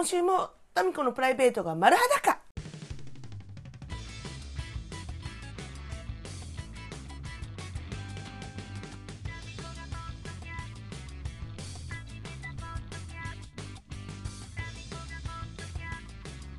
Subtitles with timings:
[0.00, 2.40] 今週もタミコのプライベートが丸裸。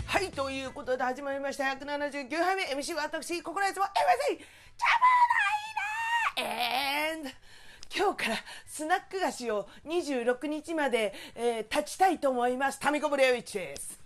[0.05, 1.63] はいということで始まりました。
[1.63, 2.63] 179杯目。
[2.75, 4.93] MC は私心得つも MC ジャ
[6.37, 7.21] ムナイナー!
[7.23, 7.50] and
[7.93, 8.35] 今日から
[8.65, 12.79] スナック菓子を26日まで、えー立ちたいと思います。
[12.79, 13.99] タミコブレオイチです。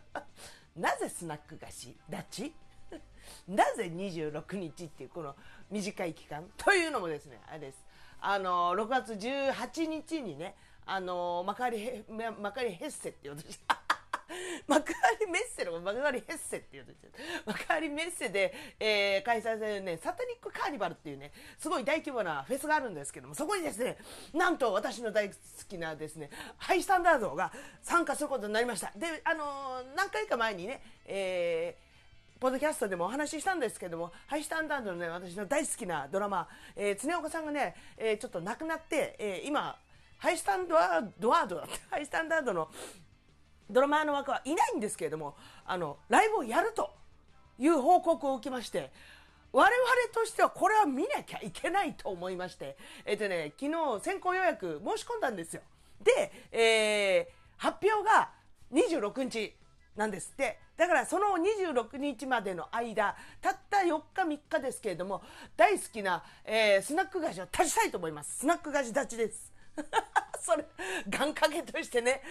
[0.76, 2.54] なぜスナック菓子立ち？
[3.48, 5.36] なぜ26日っていうこの
[5.70, 6.50] 短い期間？
[6.56, 7.84] というのもですねあれです。
[8.22, 10.54] あの6月18日にね
[10.86, 13.79] あの幕張ヘ幕張ヘッセって言おうとした。
[14.66, 16.92] 幕張メッセの幕張ヘッセって言うと
[17.46, 23.96] 幕張メッセで、えー開催されるねサタニックカーニバルっていうねすごい大規模なフェスがあるんですけどもそこにですね
[24.32, 25.36] なんと私の大好
[25.68, 27.52] きなですねハイスタンダードが
[27.82, 28.92] 参加することになりました。
[28.96, 31.90] であのー何回か前にね、えー
[32.40, 39.78] ポッドキャストでもお話ししたんですけども、ハイスタンダードのね、私の大好きなドラマ、えー、常岡さんがね、えーちょっと亡くなって、えー今、
[40.16, 42.70] ハイスタンドワードワードだって、ハイスタンダードの
[43.70, 46.90] ドラマーの枠はいないんですけれども、あの、ライブをやると
[47.58, 48.90] いう報告を受けまして、
[49.52, 49.70] 我々
[50.14, 55.62] としてはこれは見なきゃいけないと思いまして、えっ、とね、昨日先行予約申し込んだんですよ。
[56.02, 58.30] で、えー発表が
[58.72, 59.54] 26日
[59.94, 60.58] なんですって。
[60.78, 65.22] だからその26日までの間、たった4日3日ですけれども、
[65.58, 68.38] 大好きな、えースナック菓子を立ちたいと思います。
[68.38, 69.52] スナック菓子立ちです。
[70.40, 70.64] それ、
[71.08, 72.22] 願掛けとしてね、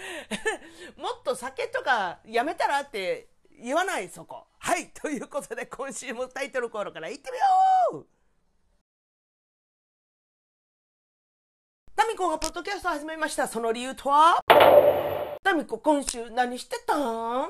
[0.97, 3.29] もっと酒とかやめたらって
[3.61, 4.47] 言わない、そこ。
[4.57, 7.37] はい、ということで今週もタイトルコールから行ってみ
[7.95, 8.07] よう
[11.95, 13.47] タミコがポッドキャスト始めました。
[13.47, 14.41] その理由とは？
[15.43, 17.47] タミコ、今週何してたん？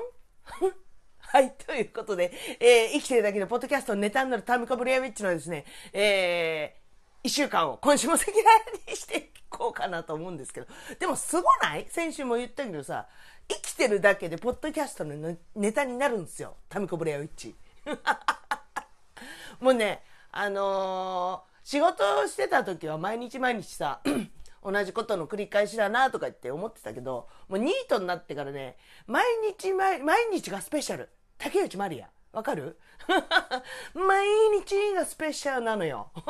[1.18, 6.79] はい、ということで、えー生きてるだけのポッドキャストネタになるタミコブレアウィッチのですね、えー
[7.22, 8.50] 一週間を今週も赤裸々
[8.88, 10.66] にしていこうかなと思うんですけど、
[10.98, 11.86] でもすごない？
[11.90, 13.06] 先週も言ったけどさ、
[13.48, 16.56] 生きてるだけでポッドキャストのネタになるんですよ。
[16.68, 17.54] タミコブレアウィッチ。
[19.60, 24.00] もうね、あのー仕事をしてた時は毎日毎日さ、
[24.64, 28.76] 同じことの繰り返しだなとか言って思ってたけど、もうニートになってからね、
[29.06, 30.00] 毎日、毎
[30.32, 31.10] 日がスペシャル。
[31.38, 32.08] 竹内まりや。
[32.32, 32.78] わかる？
[33.94, 34.26] 毎
[34.60, 36.10] 日がスペシャルなのよ。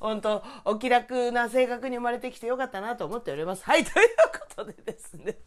[0.00, 3.64] 本当お気楽な性格に生まれてきてよかったなと思っております。
[3.64, 4.08] はい、という
[4.38, 5.38] ことでですね。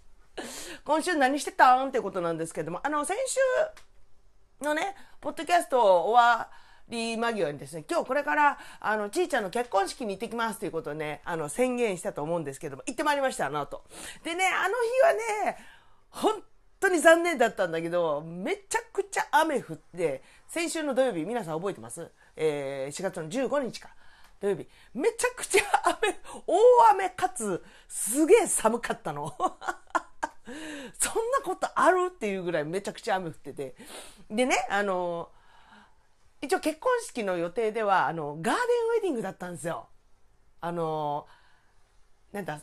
[0.83, 1.89] 今週何してたん？
[1.89, 6.49] ってことなんですけども、あの、先週のね、ポッドキャスト終わ
[6.87, 13.83] り間際にですね、今日これから、あの、ちーちゃんの結婚式に行ってきますということをね、あの、宣言したと思うんですけども、行ってまいりました、あの後。
[14.23, 15.13] でね、あの日は
[15.43, 15.57] ね、
[16.09, 16.43] 本
[16.81, 22.09] 当に残念だったんだけど、めちゃくちゃ雨降って、先週の土曜日、皆さん覚えてます？
[22.35, 23.89] えー、4月の15日か。
[24.41, 24.67] 土曜日。
[24.93, 25.63] めちゃくちゃ
[26.01, 29.33] 雨、大雨かつ、すげえ寒かったの。
[30.99, 32.07] そんなことある？
[32.07, 33.75] っていうぐらいめちゃくちゃ雨降ってて。
[34.29, 35.29] でね、あの、
[36.41, 39.87] 一応結婚式の予定では、あの、ガーデンウェディングだったんですよ。
[40.59, 41.27] あの、
[42.31, 42.59] なんだ、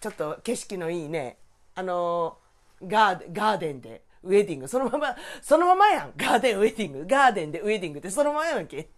[0.00, 1.38] ちょっと景色のいいね、
[1.76, 2.38] あの、
[2.86, 4.68] ガーデン、ガーデンで、ウェディング。
[4.68, 6.12] そのまま、そのままやん。
[6.16, 7.06] ガーデンウェディング。
[7.06, 8.88] ガーデンでウェディングってそのままやんけ。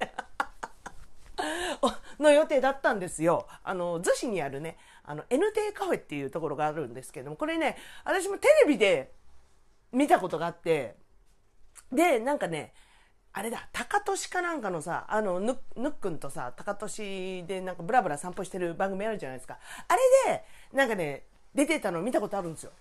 [2.21, 3.47] の予定だったんですよ。
[3.63, 9.13] あの、逗子にあるね、あの、N 亭カフェっていうところがあるんですけども、これね、私もテレビで
[9.93, 10.97] 見たことがあって、
[11.93, 12.75] で、なんかね、
[13.33, 19.59] あれだ、高俊かなんかのさ、あの、ぬっくんとさ、高俊でなんかブラブラ散歩してる番組あるじゃないですか。
[19.89, 19.95] あ
[20.29, 22.73] れで、なんかね、出てたの見たことあるんですよ。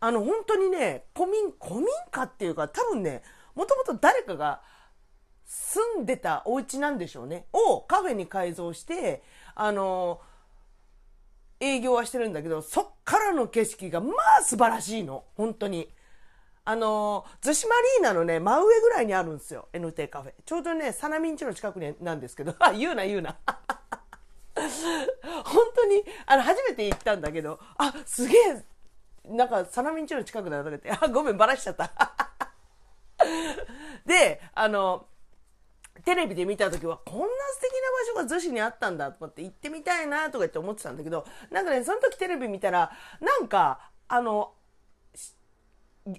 [0.00, 3.22] あの、本当にね、古民、古民家っていうか、多分ね、
[3.54, 4.62] もともと誰かが
[5.44, 7.46] 住んでたお家なんでしょうね。
[7.52, 9.22] をカフェに改造して、
[9.54, 10.20] あの、
[11.60, 15.24] 営業はしてるんだけど、そっからの景色がまあ素晴らしいの。
[15.36, 15.92] 本当に。
[16.64, 19.68] あの、逗子マリーナのね、真上ぐらいにあるんですよ。
[19.72, 20.32] N 亭カフェ。
[20.44, 23.36] ちょうどね、サナミンチの近くになんですけど、あ、言うな言うな。
[25.44, 28.64] 本当に、あの、初めて行ったんだけど、あ、すげえ、
[29.30, 31.90] なんか、サナミンチの近くだとか言って、あ、ごめん、バラしちゃった。
[34.06, 35.06] で、あの、
[36.04, 37.72] テレビで見た時はこんな素敵
[38.14, 42.90] な場所が逗子にあったんだと思って行ってみたいなとか言って思ってたんだけどなんかねその時テレビ見たら
[43.20, 44.52] なんかあの
[46.06, 46.12] 営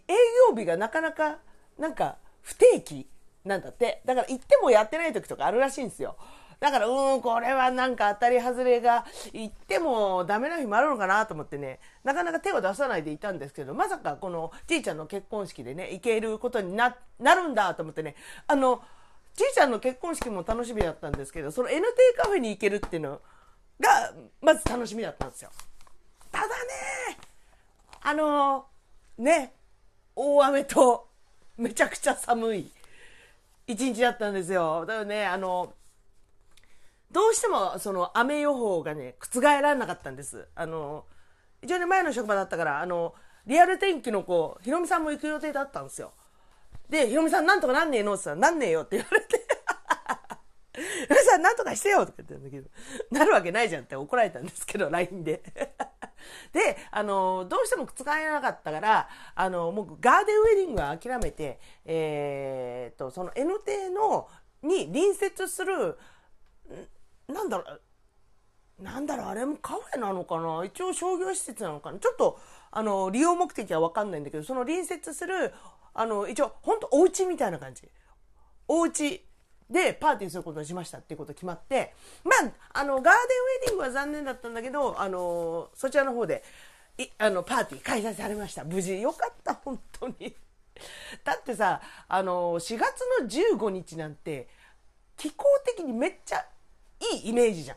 [0.50, 1.40] 業日がなかなか
[1.78, 3.08] なんか不定期
[3.44, 6.16] なんだってだから行ってもやってない時とかあるらしいんですよ
[6.62, 9.04] だから、うん、これはなんか当たり外れが
[9.34, 18.16] 行ってもダメな日もあるのかなと思ってね、なかなか手を出さないでいたんですけど、まさかこのじいちゃんの結婚式でね、行けることにな、なるんだと思ってね、
[18.46, 18.80] あの、
[19.34, 21.82] じいちゃんの結婚式も楽しみだったんですけど、その NT
[22.16, 23.22] カフェに行けるっていうの
[23.80, 25.50] が、まず楽しみだったんですよ。
[26.32, 26.52] ただね、
[28.04, 28.68] あの、
[29.18, 29.56] ね、
[30.16, 31.08] 大雨と
[31.58, 32.72] めちゃくちゃ寒い
[33.66, 34.86] 一日だったんですよ。
[34.86, 35.74] だからね、あの、
[37.12, 40.48] どうしてもその雨予報がね、覆らなかったんです。
[40.56, 41.06] あの、
[41.62, 43.14] 一応ね、前の職場だったから、あの、
[43.46, 46.14] リアル天気の子、ひろみさんも行く予定だったんですよ。
[46.90, 48.14] で、ひろみさんなんとかなんねえの？
[48.14, 49.48] って言ったら、なんねえよって言われて。
[50.74, 52.70] ひろみさんなんとかしてよとか言ってんだけど、
[53.12, 55.44] なるわけないじゃんって怒られたんですけど、LINE で。
[56.54, 64.28] で、あの、どうしても覆らなかったから、あの、もうガーデンウェディングは諦めて、えー、っと、その N 邸の、
[64.62, 65.98] に隣接する、
[67.28, 70.66] なんだろう、なんだろう、あれもカフェなのかな？
[70.66, 72.00] 一応商業施設なのかな？
[72.00, 72.40] ちょっと、
[72.72, 75.54] あの、利用目的はわかんないんだけど、その隣接する、
[75.94, 77.90] あの、一応、本当お家みたいな感じ。
[78.68, 79.26] お家
[79.70, 86.44] でパーティーすることにしましたっていうこと決まって、まあ、あの、ガーデンウェディングは残念だったんだけど、あの、そちらの方で、
[86.98, 88.64] いあの、パーティー開催されました。
[88.64, 89.00] 無事。
[89.00, 90.36] よかった、本当に。
[91.24, 94.50] だってさ、あの、4月の15日なんて、
[95.18, 96.46] 気候的にめっちゃ
[97.14, 97.76] いいイメージじゃ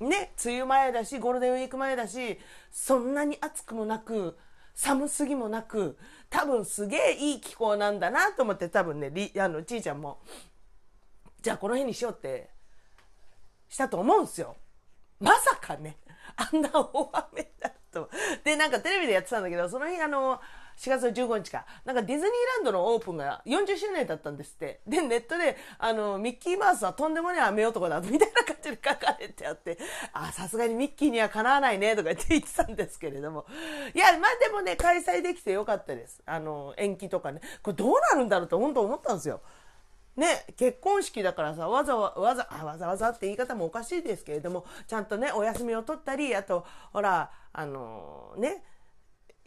[0.00, 0.08] ん。
[0.08, 2.38] ね、梅雨前だし、ゴールデンウィーク前だし、
[2.70, 4.38] そんなに暑くもなく、
[4.74, 5.98] 寒すぎもなく、
[6.30, 10.20] 多分すげえいい気候なんだなと思って多分ね、あの、ちいちゃんも、
[11.42, 12.50] じゃあこの日にしようって
[13.68, 14.56] したと思うんすよ。
[15.18, 15.96] まさかね、
[16.36, 18.08] あんな大雨だと。
[18.44, 20.40] で、なんかテレビでやってたんだけど、その日あの、
[20.78, 21.66] 4月15日か。
[21.84, 24.80] なんかディズニーランドのオープンが40周年だったんですって。
[24.86, 29.76] で、ネットで、あの、ミッキーマウスはとんでもない雨男だ、みたいな感じで書かれてあって、
[30.12, 33.44] あ、さすがにミッキーにはかなわないね、とか言って言ってたんですけれども。
[33.92, 36.22] いや、まあでもね、開催できてよかったです。
[36.26, 37.40] あの、延期とかね。
[37.62, 39.40] これどうなるんだろうと本当思ったんですよ。
[40.18, 48.64] ね、結婚式だからさ、わざわざあ、わざわざって言い方もおかしいですけれども、ちゃんとね、お休みを取ったり、あと、ほら、あのー、ね、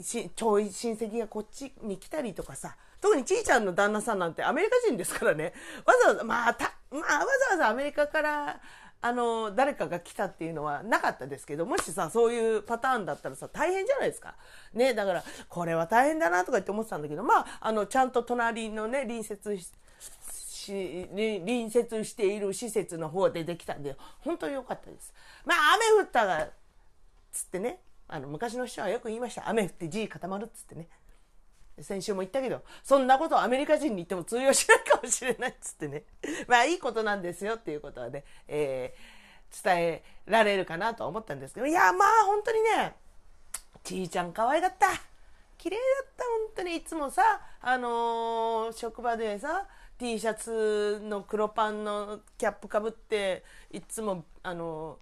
[0.04, 5.54] し遠い親戚がこっちに来たりとかさ、特にちいちゃんの旦那さんなんてアメリカ人ですからね、
[5.86, 8.62] わざわざ、まあ、た、まあ、わざわざアメリカから、
[9.04, 14.36] あの、誰かが来たっていうのはなかったですけど、もしさ、そういうパターンだったらさ、大変じゃないですか。
[14.74, 19.72] ね、だから、これは大変だなとか言って思ってたんだけど、まあ、あの、ちゃんと隣のね、隣接し
[20.68, 25.14] 隣接している施設の方でできたんで本当に良かったです
[25.44, 25.58] まあ
[25.96, 26.50] 雨降ったが
[27.32, 27.80] つってね
[28.12, 29.48] あの昔の人はよく言いました。
[29.50, 30.90] 雨降って地固まるっつってね。
[31.80, 36.04] 先週も言ったけどそんなことアメリカ人に言っても通用しないかもしれないっつってね。
[36.48, 41.66] まあいいことなんですよっていうことはね、えー、伝えられるかなと思ったんですけど。
[41.66, 42.96] いやまあ本当にね
[43.84, 44.88] ちいちゃん可愛かった。
[45.58, 46.76] 綺麗だった本当に。
[46.76, 49.66] いつもさあのー、職場でさ
[49.98, 55.00] T シャツの黒パンのキャップかぶっていつもあの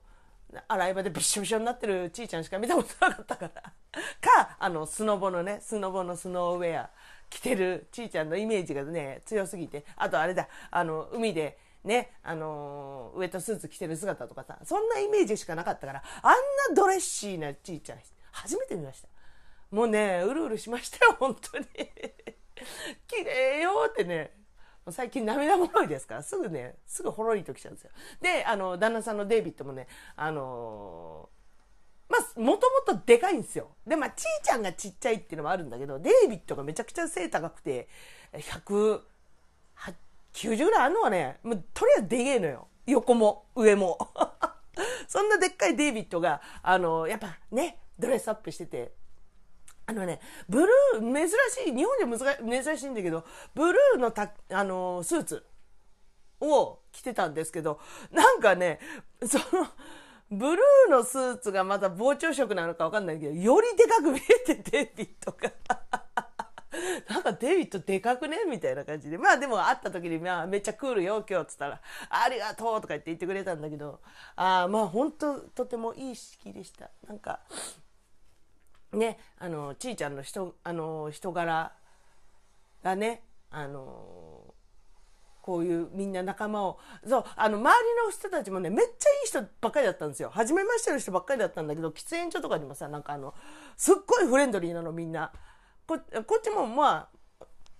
[0.67, 3.61] 洗い場でびしょびしょになってるちいちゃんしか見たことなかったから。
[3.61, 6.89] かあのスノボのねスノボのスノーウェア
[7.29, 9.85] 着てるちいちゃんのイメージがね強すぎて。
[9.95, 17.99] あとあれだあの海でね、あのウエットスーツ着てる姿とかさそんなイメージしかなかったからあんなドレッシーなちいちゃん
[18.31, 19.07] 初めて見ました。
[19.71, 21.65] もうねうるうるしましたよ本当に。
[23.07, 24.38] 綺麗よってね。
[24.91, 27.91] 最近涙もろいですから、すぐね、すぐほろりときちゃうんですよ。
[28.21, 31.29] で、あの、旦那さんのデイビッドもね、あの、
[32.09, 33.69] まあ、もともとでかいんですよ。
[33.85, 37.87] で、まあ、ちいちゃんがちっちゃいっていうのもあるんだけど、デイビッドがめちゃくちゃ背高くて、
[38.33, 39.01] 190
[40.65, 42.67] ぐらいあるのはね、もうとりあえずでけえのよ。
[42.87, 43.97] 横も、上も。
[45.07, 48.93] そんなでっかいデイビッドが、あの、やっぱね、ドレスアップしてて、
[49.89, 51.27] あのね、ブルー、珍
[51.65, 55.43] しい、日本で難珍しいんだけど、ブルーのた、あの、スーツ
[56.39, 57.79] を着てたんですけど、
[58.11, 58.79] なんかね、
[59.25, 59.67] その、
[60.29, 65.51] ブルーのスーツがまた膨張色なのかわかんないけど、よりでかく見えて、デイビッドが。
[67.09, 69.17] なんかデイビッドでかくねみたいな感じで。
[69.17, 71.81] まあでも会った時に、まあめっちゃクールよ、今日っつったら、
[72.11, 74.01] ありがとうとか言って言ってくれたんだけど、
[74.35, 76.91] ああ、まあ本当とてもいい式でした。
[77.07, 77.39] なんか、
[78.93, 81.73] ね、あの、ちいちゃんの人、あの、人柄
[82.83, 84.53] がね、あの、
[85.41, 90.29] こういうみんな仲間を、そう、あの、周りの人たちもね、めっちゃいい人ばっかりだったんですよ。
[90.29, 93.33] 初めましての人ばっかりだったんだけど、喫煙所とかにもさ、なんかあの、
[93.77, 95.31] すっごいフレンドリーなの、みんな。
[95.87, 97.09] ここっちもま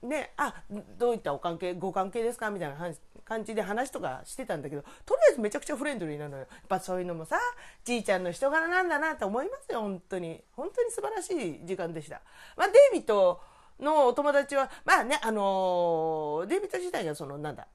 [0.01, 0.63] あ、ね、あ、
[0.97, 2.49] どういったお関係、ご関係ですか？
[2.49, 2.99] みたいな話
[3.29, 6.39] 感じで話とかしてたんだけど、とりあえずめちゃくちゃフレンドリーなのよ。
[6.39, 7.37] やっぱそういうのもさ、
[7.85, 10.43] じいちゃんの人柄なんだなと思いますよ、本当に。
[10.51, 12.21] 本当に素晴らしい時間でした。
[12.57, 13.39] まあ、デイビッド
[13.79, 17.67] のお友達は、まあね、あの、デイビッド自体がその、なんだ、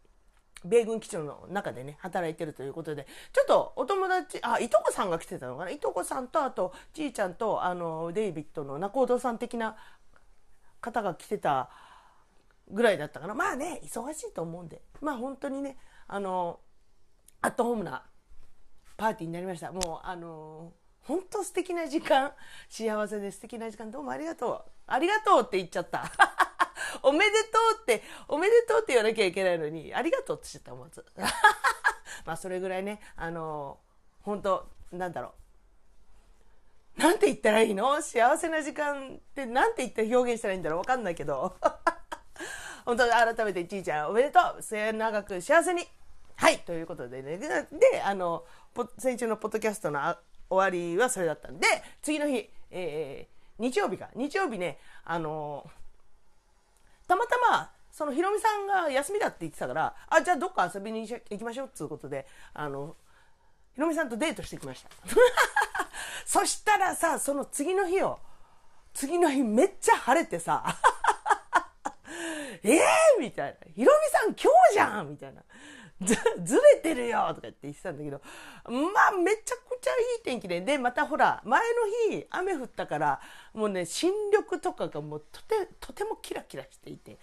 [0.65, 5.71] 米軍基地の中でね、働いてるということで、ちょっとお友達、あ、いとこさんが来てたのかな？
[5.71, 9.77] いとこさんと、あと、じいちゃんと、あの、デイビッドの仲人さん的な
[10.81, 11.69] 方が来てた
[12.71, 13.35] ぐらいだったかな。
[13.35, 14.83] まあね、忙しいと思うんで。
[15.01, 16.61] まあ本当にね、あの、
[17.43, 18.05] アットホームな
[18.97, 19.73] パーティーになりました。
[19.73, 22.33] もう、あの、本当素敵な時間。
[22.69, 23.91] 幸せで素敵な時間。
[23.91, 24.65] どうもありがとう。
[24.87, 26.11] ありがとうって言っちゃった。
[27.03, 31.05] おめでとうって、おめでとうって言わなきゃいけないのに、ありがとうって言っちゃった、思わず。
[32.25, 33.81] まあそれぐらいね、あの、
[34.23, 35.35] 本当なんだろ
[36.97, 37.01] う。
[37.01, 38.01] なんて言ったらいいの？
[38.01, 40.79] 幸せな時間ってなんて言って表現したらいいんだろう？
[40.79, 41.57] わかんないけど。
[42.85, 44.63] 本当改めてちいちゃんおめでとう。
[44.63, 45.83] 末永く幸せに。
[46.37, 46.59] はい。
[46.61, 47.39] ということでね。
[47.39, 48.45] であの
[48.99, 50.01] 先週のポッドキャストの
[50.49, 51.67] 終わりはそれだったんで
[52.03, 54.09] 次の日、えー、日曜日か。
[54.15, 55.69] 日曜日ねあの
[57.07, 62.97] たまたまそのひろみさんが休みだって言ってたからあじゃあどっか遊びに行きましょうっつうことであの
[63.75, 64.91] ひろみさんとデートしてきました。
[66.27, 68.19] そしたらさその次の日よ。
[68.93, 70.65] 次の日めっちゃ晴れてさ。
[72.65, 73.73] ええー、みたいな。
[73.75, 75.43] ひろみさん今日じゃんみたいな。
[76.01, 78.21] ず、ずれてるよとか言って言ってたんだけど、
[78.67, 81.61] まあめちゃくちゃいい天気で、で、またほら、前
[82.11, 83.21] の日雨降ったから、
[83.53, 87.19] もうね、新緑とかがもうとて、とてもキラキラしていて、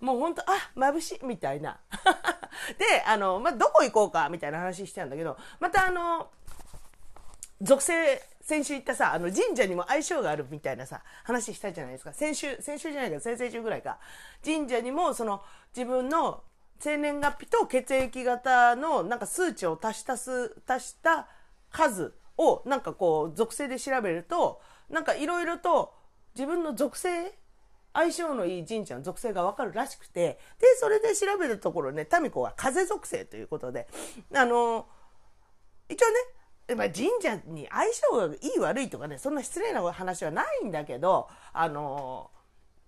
[0.00, 1.80] もうほんと、あ、眩しいみたいな。
[2.78, 6.30] で、あの、まあ、どこ行こうかみたいな話してたんだけど、またあの、
[7.60, 12.12] 属性先週言ったさ、あの神社にも相性があるみたいなさ、話したじゃないですか。
[12.12, 13.98] 先週、先週じゃないけど、先々週ぐらいか。
[14.44, 15.42] 神社にも、その、
[15.74, 16.42] 自分の
[16.78, 21.28] 生年月日と血液型のなんか数値を足したす、足した
[21.70, 25.94] 数をなんかこう、属性で調べると、なんかいろいろと
[26.34, 27.32] 自分の属性
[27.94, 33.86] 相性のいい神社の属性がわかるらしくて、で、それで調べるところね、民子は風属性ということで、
[34.34, 34.86] あの、
[35.88, 36.14] 一応ね、
[36.76, 42.30] まあ、神社に相性がいい悪いとかね、そんな失礼な話はないんだけど、あの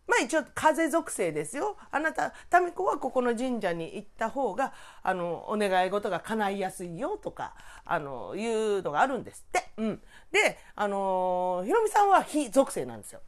[0.06, 1.76] まあ一応風属性ですよ。
[1.90, 7.54] あなた、民子はここの神社に行った方が、あの、お願い事が叶いやすいよとか、
[7.86, 9.70] あの、いうのがあるんですって。
[9.78, 10.02] うん。
[10.30, 13.20] で、あのひろみさんは火属性なんですよ。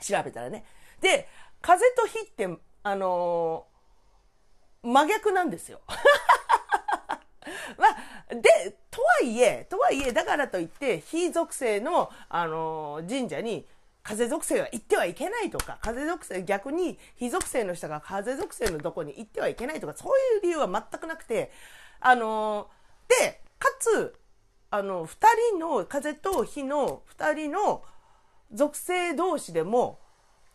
[0.00, 0.64] 調べたらね。
[1.00, 1.28] で、
[1.60, 2.48] 風と火って、
[2.84, 3.66] あの
[4.82, 5.80] 真逆なんですよ。
[7.76, 7.96] まあ、
[8.40, 13.66] で、とはいえ、とはいえ、だからといって、非属性の、あの神社に、
[14.02, 21.52] 風属性は行ってはいけないとか、風属性、逆に非属性の人が風属性のどこに行ってはいけないとか、そういう理由は全くなくて、
[22.00, 22.68] あの
[23.08, 24.14] で、かつ、
[24.70, 27.84] あの、二人の、風と火の二人の
[28.52, 30.00] 属性同士でも、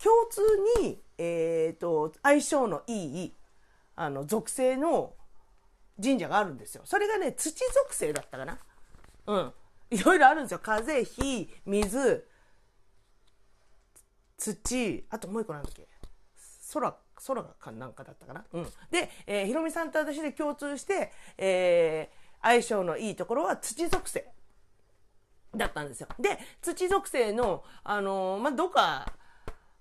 [0.03, 0.41] 共通
[0.81, 3.33] に、えっ、ー、と、相性のいい、
[3.95, 5.13] あの、属性の
[6.01, 6.83] 神社があるんですよ。
[6.85, 8.57] それがね、土属性だったかな。
[9.27, 9.53] うん。
[9.89, 10.59] いろいろあるんですよ。
[10.61, 12.27] 風、火、水、
[14.37, 15.87] 土、あともう一個なんだっけ
[16.73, 18.45] 空、空かなんかだったかな。
[18.53, 18.63] うん。
[18.91, 24.31] で、えー、ひろみさんと私で共通して、えー、相性のいいところは土属性
[25.55, 26.07] だったんですよ。
[26.19, 29.11] で、土属性の、あのー、まあ、どっか、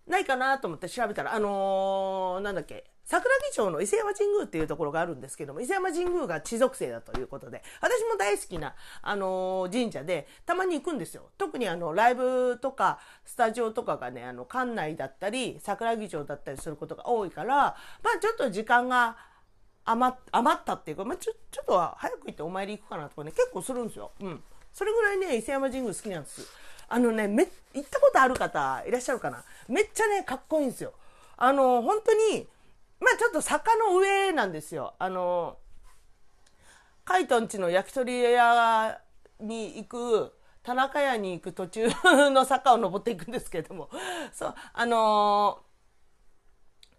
[0.07, 11.31] ないかなと思って調べたら、あのー、なんだっけ、桜木町の伊勢山神宮っていうところがあるんですけども、伊勢山神宮が地属性だということで、私も大好きな、あのー、神社で、たまに行くんですよ。
[11.39, 17.77] 特にあの、ライブとか、スタジオとかがね、あの、館内だったり、桜木町だったりすることが多いから、ま
[18.17, 19.17] あちょっと時間が
[19.85, 24.11] 余ったっていうか、まあちょ、ちょっと早く行ってお参り行くかなとかね、結構するんですよ。
[24.21, 24.43] うん。
[24.73, 26.45] それぐらいね、伊勢山神宮好きなんです。
[26.89, 29.45] あのね、め、行ったことある方いらっしゃるかな？
[29.69, 30.93] めっちゃね、かっこいいんですよ。
[31.37, 32.49] あの、本当に、
[33.01, 34.95] まあちょっと坂の上なんですよ。
[34.99, 35.59] あの、
[37.05, 39.01] カイトンちの焼き鳥屋
[39.41, 41.89] に行く、田中屋に行く途中
[42.31, 43.89] の坂を登っていくんですけれども、
[44.35, 45.63] そう、あの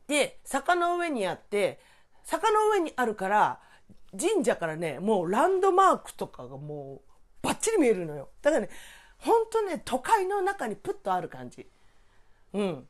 [0.08, 1.82] ー、で、坂の上にあって、
[2.24, 3.60] 坂の上にあるから、
[4.18, 7.02] 神社からね、もうランドマークとかがもう、
[7.42, 8.30] バッチリ見えるのよ。
[8.42, 8.70] だからね、
[9.18, 11.70] ほんとね、都会の中にプッとある感じ。
[12.54, 12.90] うん。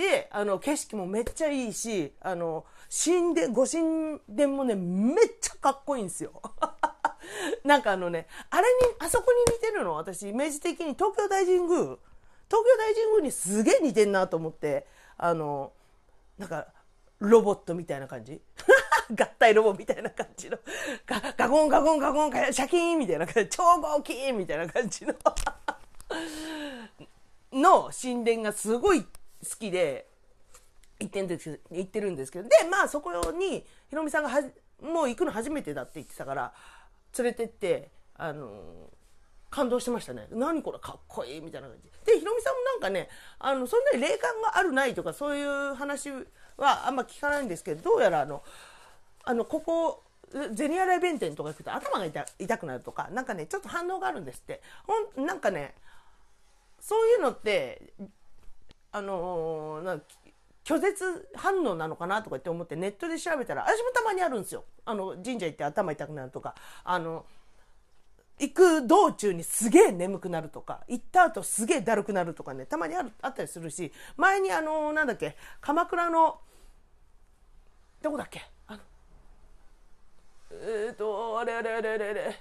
[0.00, 6.40] で、あの、景色もめっちゃいいし、あの、神殿、ご神殿もね、めっちゃかっこいいんですよ。
[7.64, 10.94] なんかあのね、あれに、あそこに似てるの私、イメージ的に。
[10.94, 11.98] 東京大神宮、東
[12.48, 14.86] 京大神宮にすげえ似てんなと思って、
[15.18, 15.74] あの、
[16.38, 16.68] なんか、
[17.18, 18.40] ロボットみたいな感じ。
[19.12, 20.58] 合体ロボみたいな感じの。
[21.04, 23.50] ガガゴンガゴンガゴンシャキーンみたいな感じ。
[23.50, 25.14] 超合金みたいな感じの。
[27.52, 29.06] の神殿がすごい
[29.42, 30.06] 好きで
[30.98, 34.42] 行ってんです行ってるんですけどでまあそこにひろみさんがは
[34.82, 36.52] もう行くの初めてだって言ってたから
[37.18, 38.90] 連れてってあの
[39.50, 40.28] 感動してましたね。
[40.30, 41.90] 何これかっこいいみたいな感じ。
[42.04, 43.08] でひろみさんもなんかね
[43.40, 46.10] あのそんなに霊感があるないとかそういう話
[46.56, 48.44] はあんま聞かないんですけどどうやらあの
[49.24, 50.04] あのここ
[50.52, 54.62] ゼニアライ弁天とか行くと頭が痛痛くなるとかなんかねちょっと反応があるんですって。
[54.86, 55.74] ほんなんかね
[56.78, 57.92] そういうのって
[58.92, 60.00] あのー、な
[60.64, 64.64] 拒絶反応なのかなとかって思ってネットで調べたら私もたまにあるんですよ。
[64.84, 66.54] あの神社行って頭痛くなるとか。
[66.84, 67.24] あの
[68.38, 70.80] 行く道中にすげえ眠くなるとか。
[70.88, 73.92] 行った後すげえだるくなるとかねたまにあるあったりするし。
[74.16, 76.40] 前にあのなんだっけ鎌倉の
[78.02, 78.42] どこだっけ？
[78.66, 78.80] あの
[80.52, 82.40] えっ、ー、とあれあれあれあれあれ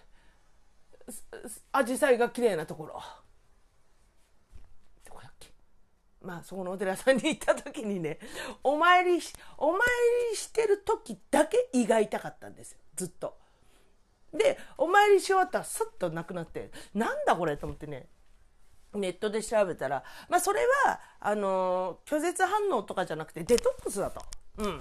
[1.74, 3.02] 紫陽花が綺麗なところ。
[6.22, 8.20] まあそこのお寺さんに行った時にね
[8.64, 9.80] お参りしお参
[10.32, 13.38] りしてる時だけ胃が痛かったんですよずっと。
[14.34, 18.08] でお参りし終わったらスッとなくなってなんだこれと思ってね
[18.94, 24.22] ネットで調べたら、まあ、それはあの拒絶反応とかじゃなくてデトックスだと。
[24.58, 24.80] うん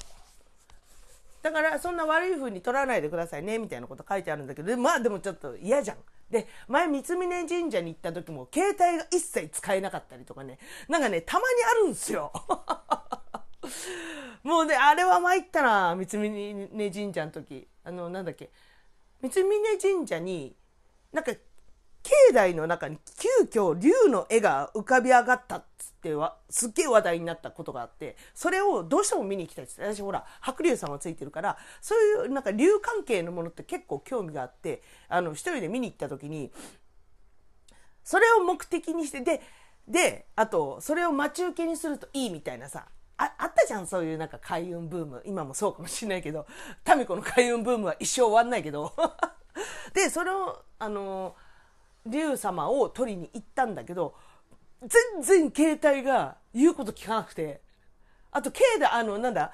[1.41, 5.97] だからそんな悪い風に取らないでくださいねみたいなこと書いてあるんだけどまあでもちょっと嫌じゃん。
[6.31, 10.59] で前三峯神社に行った時も携帯が一切使えなかったりとかね。
[10.89, 12.33] なんかねたまにあるんすよ。
[14.43, 17.67] もうねあれは参ったな三峯神社の時。
[17.85, 18.51] あのなんだっけ。
[19.21, 20.55] 三峯神社に
[21.13, 21.33] なんか
[22.03, 25.63] 境内の中に急遽竜の絵が浮かび上がった
[25.99, 36.53] ってはすっげえ話題になったことがあってそれをどうしても見に行きたいっつって私ほら白龍さんがついてるからそういうなんか竜関係のものって結構興味があってあの一人で見に行った時に
[38.05, 39.43] それを目的にしてで
[39.87, 42.87] であとそれを待ち受けにするといいみたいなさ
[43.17, 45.23] ああったじゃんそういうなんか開運ブーム。
[45.27, 46.47] 今もそうかもしれないけど
[46.87, 48.93] 民子の開運ブームは一生終わんないけど。
[49.93, 51.35] でそれをあの
[52.07, 54.15] 竜様を取りに行ったんだけど
[54.83, 57.61] 全然携帯が言うこと聞かなくて
[58.31, 59.53] あと境内あのなんだ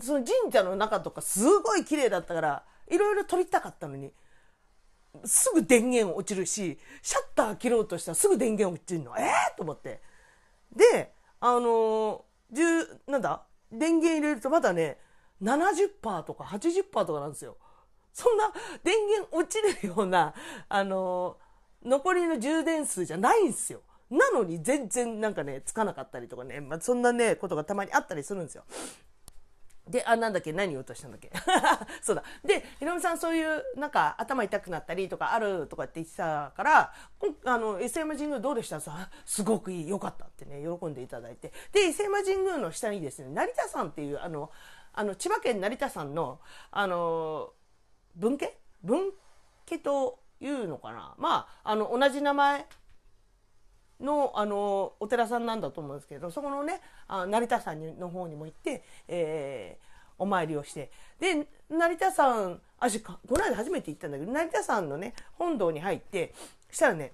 [0.00, 4.12] その神社の中とかすごい綺麗だったからいろいろ撮りたかったのに
[5.24, 10.00] すぐ電源落ちるしシャッター切ろうとしたらすぐ電源落ちるのええー、と思って
[10.74, 12.20] であのー
[12.54, 14.98] 10なんだ電源入れるとまだね
[15.42, 17.56] 70%とか80%とかなんですよ。
[18.12, 18.52] そんな
[18.84, 20.32] 電源落ちるような
[20.68, 21.36] あの
[21.84, 23.82] 残りの充電数じゃないんですよ。
[24.10, 28.64] なのに全然なんかねつかなかったりとかね、まあ、そんなねことがたまにあったりするんですよ。
[29.86, 31.30] で、あ、なんだっけ何言おうとしたんだっけ？
[32.00, 32.24] そうだ。
[32.42, 36.94] で、ひろみさんそういう、なんか、頭痛くなったりとかあるとかって言ってたから、
[37.44, 38.80] あの、伊勢山神宮どうでした？
[38.80, 41.52] さ、すごくいい、よかったってね、喜んでいただいて。
[41.72, 44.50] で、伊勢山神宮の下にですね、成田山っていう、あの、
[44.94, 46.40] あの、千葉県成田山の、
[46.70, 47.52] あの、
[48.16, 48.56] 文家？
[48.82, 49.12] 文
[49.66, 51.14] 家というのかな？
[51.18, 52.66] まあ、あの、同じ名前
[54.00, 59.84] のあのお寺さんなんだと思うんですけどそこのねあ成田山の方にも行って、えー、
[60.18, 60.90] お参りをして。
[61.18, 66.34] で成田山あしこの間初めて行ったんだけど成田山のね本堂に入って
[66.70, 67.12] したらね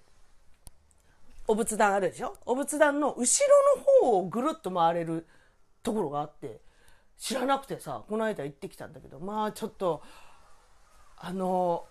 [1.46, 2.36] お仏壇あるでしょ？
[2.46, 5.26] お仏壇の後ろの方をぐるっと回れる
[5.82, 6.60] ところがあって
[7.18, 10.02] 知らなくてさこの間行ってきたんだけどまあちょっと
[11.18, 11.84] あの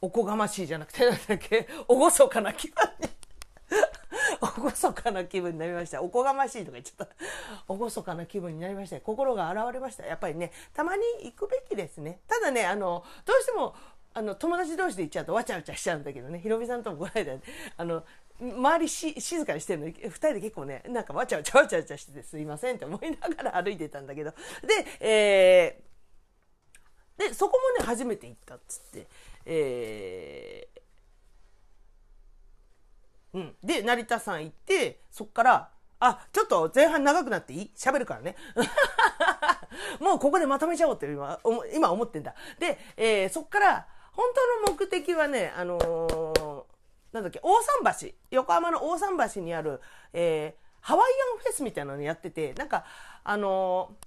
[0.00, 3.08] おこがましいじゃなくてなんだっけ厳かな気分に
[4.46, 6.02] 厳かな気分になりました。
[6.02, 7.74] おこがましいとか言っちゃった。
[7.74, 9.00] 厳かな気分になりました。
[9.00, 10.04] 心が現れました。
[10.06, 12.20] やっぱりねたまに行くべきですね。
[12.28, 13.74] ただねあのどうしても
[14.14, 16.38] あの友達同士で行っちゃうとわちゃわちゃしちゃうんだけどね。
[16.38, 17.36] ひろみさんともこの間
[17.76, 18.04] あの
[18.40, 24.30] 周りし静かにしてるのに2人で結構ねなんかわちゃわちゃわちゃわちゃしててすいませんって思いながら歩いてたんだけど。
[24.30, 24.36] で,、
[25.00, 29.06] えー、でそこもね初めて行ったっつって、
[29.46, 30.68] え、
[33.34, 35.68] うん、で成田山行ってそっから
[36.00, 37.70] あちょっと前半長くなっていい？
[37.76, 38.36] 喋るからね。
[40.00, 41.38] もうここでまとめちゃおうって今
[41.72, 42.34] 今思ってんだ。
[42.58, 44.26] で、えー、そっから本
[44.64, 46.64] 当の目的はねあのー、
[47.12, 48.14] なんだっけ大桟橋。
[48.30, 49.80] 横浜の大桟橋にある、
[50.12, 52.84] えー、ハワイアンフェスみたいなのやっててなんか
[53.24, 54.06] あのー、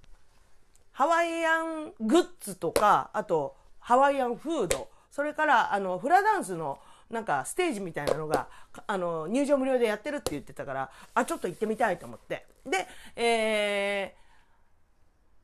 [0.92, 4.88] ハワイアングッズとかあとハワイアンフード。
[5.10, 6.78] それからあのフラダンスの
[7.10, 8.48] なんかステージみたいなのが
[8.86, 12.46] あの入場無料でやってるって言ってたからあちょっと行ってみたいと思って。
[12.66, 14.28] で、えー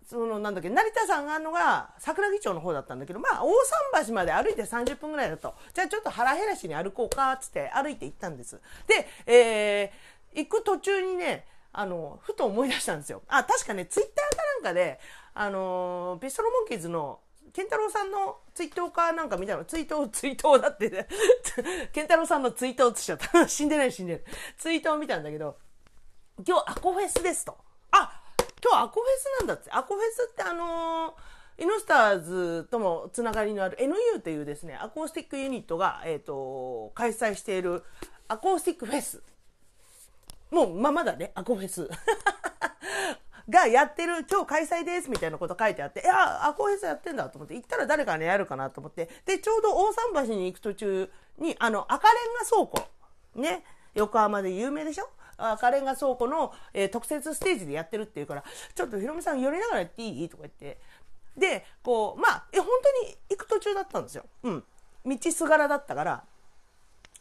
[0.06, 3.48] そのなんだっけ成田山があるのが桜木町の方だったんだけどまあ大
[3.92, 5.54] 桟橋まで歩いて30分ぐらいだと。
[5.72, 8.60] じゃあちょっと腹減らしに歩こうかっつって歩いて行ったんです。
[8.86, 13.22] で、えー、行く途中にねあのふと思い出したんですよ。
[13.28, 15.00] あ確かねツイッターかなんかで
[15.32, 17.20] あのピストルモンキーズの
[17.54, 19.64] 健太郎さんのツイートかなんか見たの？
[19.64, 21.06] ツイートツイートだってね。
[21.92, 23.46] 健太郎さんのツイートを映しちゃった。
[23.46, 24.24] 死んでない死んでる
[24.58, 25.56] ツイートを見たんだけど
[26.44, 27.56] 今日アコフェスですと。
[27.92, 28.20] あ
[28.60, 29.70] 今日アコフェスなんだって。
[29.70, 37.84] アコフェスってあのー、イノスターズともつながりのある NU というですねアコースティックユニットが、えーと、開催している
[38.26, 39.22] アコースティックフェス。
[40.50, 41.88] もうままだねアコフェス。
[43.48, 52.88] がやってる、今日開催ですみたいなこと書いてあって、いや、アコフェスやってんだと思って、行ったら誰かね、やるかなと思って、で、ちょうど大桟橋に行く途中に、あの、赤レンガ倉庫、
[53.34, 55.08] ね、横浜で有名でしょ？
[55.36, 60.28] 赤レンガ倉庫の、えー、特設ステージでやってるっていうから、ちょっとヒロミさん寄りながらやっていい？
[60.28, 60.78] とか言って、
[61.36, 62.68] で、こう、まあ、え、本
[63.02, 64.24] 当に行く途中だったんですよ。
[64.44, 64.64] うん。
[65.04, 66.24] 道すがらだったから。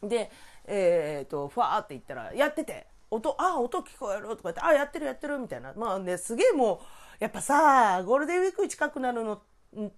[0.02, 0.30] で、
[0.66, 5.72] えっ、と、ふわーって行ったら、やってて、音、あ、音聞こえるとか言って、あ、やってるやってるみたいな。
[5.74, 6.78] まあね、すげえもう、
[7.20, 9.42] やっぱさ、ゴールデンウィーク近くなるの、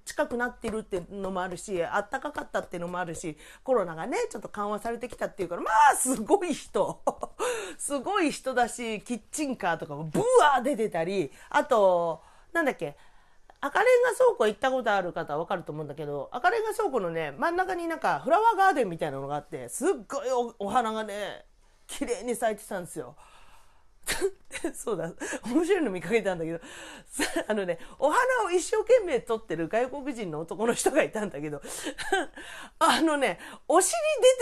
[0.04, 7.02] 近くなってるっていうのもあるし、あったかかったっていうのもあるし、コロナがね、ちょっと緩和されてきたっていうから、まあ、すごい人。
[7.78, 12.96] すごい人だし、キッチンカーとかもブワー出てたり、あと、なんだっけ、
[13.60, 21.44] 赤レンガ倉庫行ったことある方はわかると思うんだけど、赤レンガ倉庫のね、真ん中になんかフラワーガーデンみたいなのがあって、すっごいお花がね、
[21.86, 23.16] 綺麗に咲いてたんですよ。
[24.74, 25.12] そうだ、
[25.44, 26.60] 面白いの見かけたんだけど、
[27.48, 31.60] あのね、お花を一生懸命撮ってる外国人の男の人がいたんだけど、
[32.78, 33.96] あのね、お尻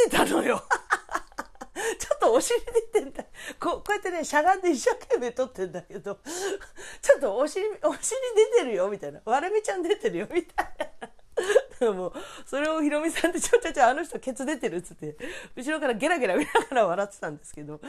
[0.04, 0.62] 出てたのよ。
[1.98, 3.24] ちょっとお尻出てんだ。
[3.58, 6.18] ここうやってね、しゃがんで一生懸命撮ってんだけど、
[7.00, 8.20] ちょっとお尻、お尻
[8.52, 9.20] 出てるよ、みたいな。
[9.24, 11.08] 割れ目ちゃん出てるよ、みたいな。
[11.94, 12.12] もう
[12.46, 15.16] それをひろみさんってちょちょちょあの人ケツ出てるっつって
[15.56, 17.78] 後ろからゲラゲラ見ながら笑ってたんですけど。
[17.78, 17.86] か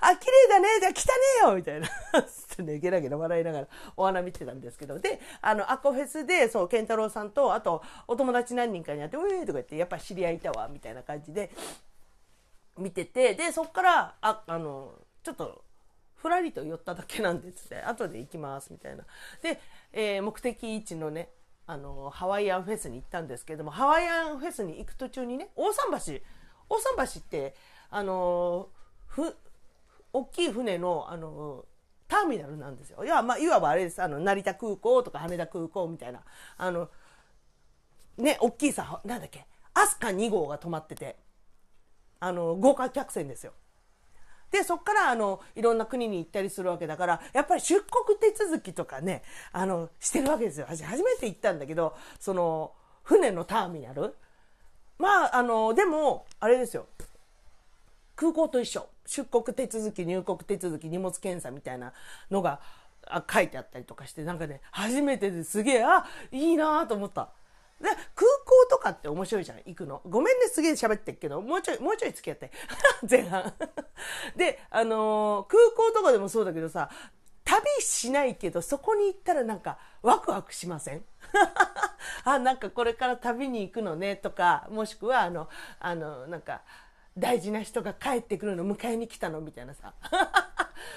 [0.00, 1.02] あ綺麗だねじゃあ汚ね
[1.44, 1.88] えよみたいな。
[2.22, 4.98] つってねゲラゲラ笑いながらお花見てたんですけど。
[4.98, 11.50] であのアコフェスでそう健太郎さんとあとお友達何人かに会って「ウェー」とか言って「やっぱ知り合いいたわ」みたいな感じで
[12.76, 13.34] 見てて。
[13.34, 15.64] でそっからああのちょっと
[16.16, 17.80] ふらりと寄っただけなんですって。
[17.82, 19.04] 後で行きますみたいな。
[19.42, 19.60] で、
[19.92, 21.30] えー、目的地のね
[21.66, 26.20] あのハワイアンフェスに行ったんですけどもハワイアンフェスに行く途中にね大桟橋
[26.68, 27.54] 大桟橋って
[27.90, 28.68] あの
[29.06, 29.36] ふ
[30.12, 31.64] 大きい船のあの
[32.08, 33.04] ターミナルなんですよ。
[33.04, 34.00] いや、まあ、いわばあれです。
[34.00, 36.20] あの成田空港とか羽田空港みたいな。
[36.56, 36.88] あの
[38.16, 41.16] ね大きいさなんだっけ飛鳥2号が止まってて
[42.20, 43.52] あの豪華客船ですよ。
[44.50, 50.66] で、そこからあの、いろんな国に行ったりするわけだから、やっぱり出国手続きとかね、あの、してるわけですよ。
[50.66, 54.14] 初めて行ったんだけど、その、船のターミナル。
[54.98, 56.86] まあ、あの、でも、あれですよ。
[58.14, 58.88] 空港と一緒。
[59.06, 61.92] 出国手続き、入国手続き、荷物検査みたいな
[62.30, 62.60] のが
[63.30, 67.28] 書いてあったりとかして、なんかね、初めてですげえ、あ、いいなと思った。
[67.80, 68.26] で、空
[68.68, 70.00] とかって面白いじゃん、行くの。
[70.08, 72.50] ごめんね、すげえ喋ってっけど、もうちょい、もうちょい付き合って。
[73.08, 73.52] 前半。
[74.36, 76.90] で、あのー、空港とかでもそうだけどさ、
[77.44, 81.04] 旅しないけど、そこに行ったらなんか、ワクワクしません？
[82.24, 85.48] あ、なんかこれから旅に行くのね、とか、もしくは、あの、
[85.78, 86.62] あの、なんか、
[87.16, 89.94] 大事な人が帰ってくるの迎えに来たのみたいなさ。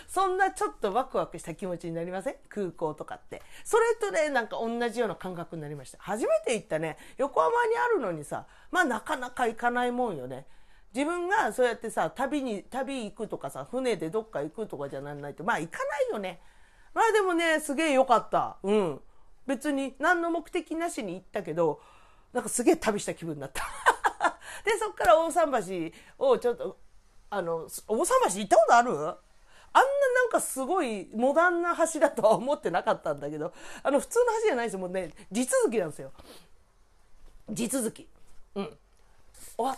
[0.08, 2.36] そんなちょっとワクワクした気持ちになりません？
[2.50, 3.42] 空港とかって。
[3.64, 5.98] それとね、なんか同じような感覚になりました。
[6.02, 10.46] 初めて行ったね、横浜にあるのにさ、まあなかなか行かないもんよね。
[10.94, 16.42] 自分がそうやってさ、旅に、旅行くとかさ、船でどっか行くとかじゃなんないと、まあ行かないよね。
[16.94, 18.58] まあでもね、すげえ良かった。
[18.64, 19.00] うん。
[19.46, 21.82] 別に何の目的なしに行ったけど、
[22.34, 23.64] なんかすげえ旅した気分になった。
[24.66, 26.78] で、そっから大桟橋をちょっと、
[27.30, 29.16] あの、大桟橋行ったことある？
[29.74, 33.54] あんななんかすごいモダンな橋だとは思ってなかったんだけど、
[33.84, 34.80] あの普通の橋じゃないですよ。
[34.80, 36.12] もうね、地続きなんですよ。
[37.52, 38.08] 地続き。
[38.56, 38.78] うん。
[39.58, 39.76] お橋っ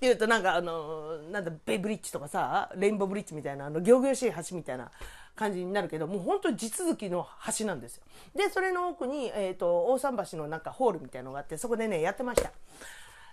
[0.00, 4.90] ていうとなんかあの、なんだ、ベイブリッジとかさ、レインボーブリッジみたいな、あの、行々しい橋みたいな
[5.34, 7.26] 感じになるけど、もう本当に地続きの
[7.58, 8.02] 橋なんですよ。
[8.34, 12.52] で、それの奥に、えっ、ー、と、大桟橋のなんかホールみたいなのがあって、そこでね、やってました。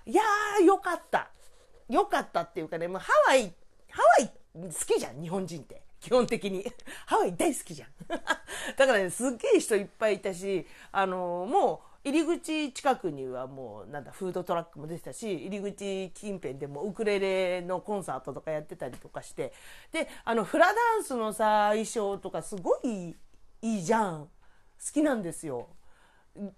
[0.05, 1.29] いやー、よかった。
[1.89, 3.53] よかったっていうかね、もうハワイ、
[3.89, 5.81] ハワイ好きじゃん、日本人って。
[6.01, 6.65] 基本的に。
[7.07, 7.89] ハワイ大好きじゃん。
[8.75, 19.53] だからね、すっげえ人いっぱいいたし、あのー、もう、入り口近くにはもうなんだフードトラックも出てたし入り口近辺でもウクレレのコンサートとかやってたりとかして
[19.91, 23.15] であのフラダンスのさ衣装とかすごい
[23.61, 24.29] いいじゃん好
[24.91, 25.67] きなんですよ。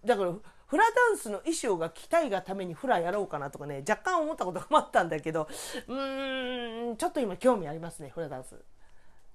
[0.06, 0.34] だから、
[0.67, 5.47] フラダンスの衣装が着たいがためにフラやろうかなとかね、若干思ったことがあったんだけど、
[5.88, 8.56] うーん、ちょっと今興味ありますね、フラダンス。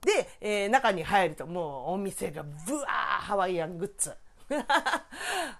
[0.02, 2.86] で、えー、中に入るともうお店がブワー
[3.20, 4.14] ハワイアングッズ。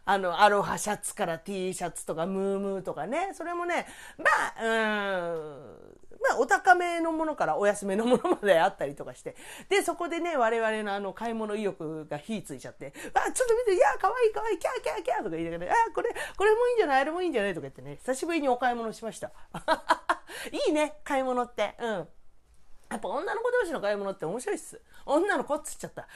[0.06, 4.24] あの、アロハシャツから T シャツとかムームーとかね、それもね、ま
[4.56, 9.36] あ、うん、まあ、お高めのものからお安めのものまであったりとかして。
[9.68, 17.00] で、そこでね、我々のあの、買い物意欲が火ついちゃって、あ、ちょっと見て、いや、かわいいかわいい、キャーキャーキャーとか言いながら、あ、これ、これもいいんじゃない？
[17.02, 17.54] あれもいいんじゃない？
[17.54, 19.32] とか言ってね、久しぶりにお買い物しました。
[20.50, 21.74] いいね、買い物って。
[21.78, 22.08] うん。
[22.90, 24.80] やっぱ女の子同士の買い物って面白いっす。
[25.04, 26.08] 女の子っつっちゃった。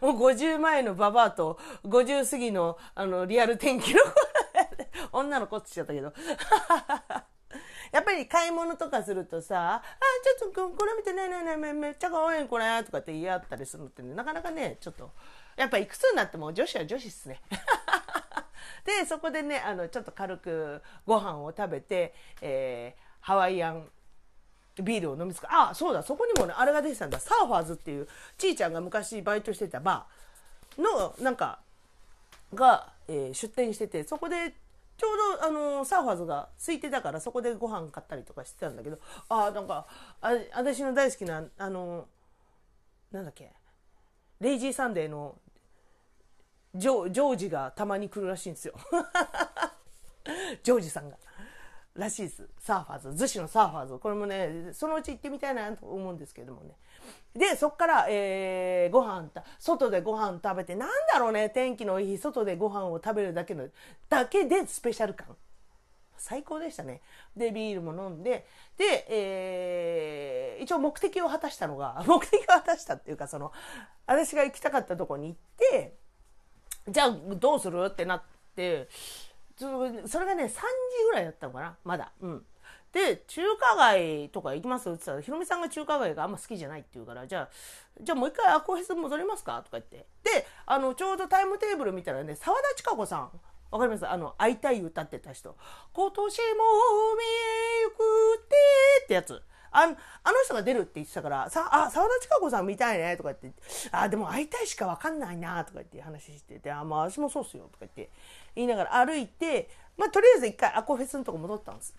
[0.00, 4.00] もう50前のババアと50過ぎのあのリアル天気の
[5.12, 6.12] 女の子っつっちゃったけど。
[7.92, 9.82] やっぱり買い物とかするとさ、あ、
[10.38, 15.12] ちょっとこれ見てねねねめめっちゃ可愛いこれとかって言い合ったりするのってね、なかなかね、ちょっと、
[15.56, 17.40] やっぱいくつになっても女子は女子っすね。
[18.84, 23.88] で、そこでね、あの、ちょっと軽くご飯を食べて、えー、ハワイアン
[24.82, 25.46] ビールを飲みつく。
[25.50, 27.18] あそうだそこにもねあれが出てたんだ。
[27.18, 28.08] サーファーズっていう
[28.38, 31.60] ちいちゃんが昔バイトしてたバーのなんか
[32.54, 34.54] が、えー、出店しててそこで
[34.96, 39.86] ちょうどあのサーファーズが空いてたからそこでご飯買ったりとかしてたんだけどあなんか
[40.20, 42.06] あ私の大好きなあの
[43.12, 43.52] なんだっけ
[44.40, 45.36] レイジーサンデーの
[46.74, 48.74] ジョジョージがたまに来るらしいんですよ。
[50.62, 51.16] ジョージさんが。
[51.96, 52.48] らしいです。
[52.58, 53.24] サーファーズ。
[53.24, 53.98] 逗子のサーファーズ。
[53.98, 56.76] これもね、そのうち行ってみたいなと思うんですけどもね。
[57.34, 63.68] で、そっから、えー、ご飯た、外でご飯食べて、なんだろうね、天気のいい日、外でご飯を食べるだけの、
[64.08, 65.36] だけでスペシャル感。
[66.18, 67.00] 最高でしたね。
[67.36, 73.52] で、ビールも飲んで、で、えー、一応目的を果たしたのが、 目的を果たしたっていうか、その、
[74.06, 75.94] 私が行きたかったとこに行って、
[76.88, 77.84] じゃあどうする？
[77.86, 78.22] ってなっ
[78.54, 78.88] て、
[79.56, 80.52] それがね、3時
[81.06, 82.12] ぐらいだったのかなまだ。
[82.20, 82.44] うん。
[82.92, 84.88] で、中華街とか行きます？
[84.88, 87.48] って言ったら、ひろみさんが中華街があんま好きじゃないって言うから、じゃあ、
[88.00, 89.62] じゃあもう一回アコーヘス戻りますか？
[89.62, 90.06] とか言って。
[90.22, 93.30] で、あの、ちょうどタイムテーブル見たらね、沢田千佳子さん、
[93.70, 94.08] わかります？
[94.08, 95.56] あの、会いたい歌ってた人。
[95.92, 98.56] 今年も海へ行くって
[99.04, 99.42] ってやつ。
[99.72, 99.96] ああの
[100.42, 103.60] 人が出るって言ってたから、さ、あ、沢田千佳子さん見たいねとか言って、
[103.92, 108.10] あ、でも会いたいしかわかんないなとか言って話してて、あ、まあ私もそうっすよとか言って
[108.56, 111.94] 言いながら歩いて、まあとりあえず一回アコフェスのとこ戻ったんです。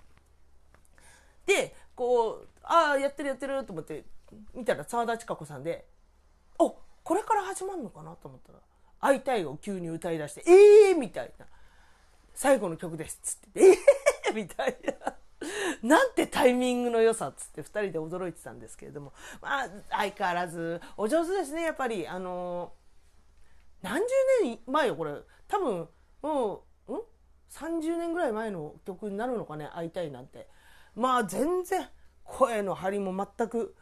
[1.45, 4.03] で、こう、ああ、やってるやってると思って、
[4.53, 5.85] 見たら沢田千佳子さんで、
[6.59, 8.59] おこれから始まるのかなと思ったら、
[8.99, 11.45] 会いたいを急に歌い出して、ええー、みたいな。
[12.33, 13.19] 最後の曲です。
[13.23, 13.71] つって、え
[14.27, 15.13] えー、みたいな。
[15.81, 22.07] なんてタイミングの良さっつって2人で驚いてたんですけれども、まあ、相変わらずお上手ですね、やっぱり。
[22.07, 22.73] あの
[23.81, 24.03] 何十
[24.43, 25.13] 年前よ、これ。
[25.47, 25.87] 多分、
[26.27, 27.01] もう、ん
[27.49, 30.47] ?30 年ぐらい前の曲になるのかね、会いたいなんて。
[30.95, 31.87] まあ、全然、
[32.23, 33.75] 声の張りも全く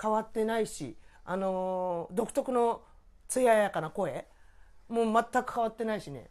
[0.00, 2.82] 変わってないし、あの独特の
[3.28, 4.26] 艶やかな声
[4.88, 6.30] もう全く変わってないしね。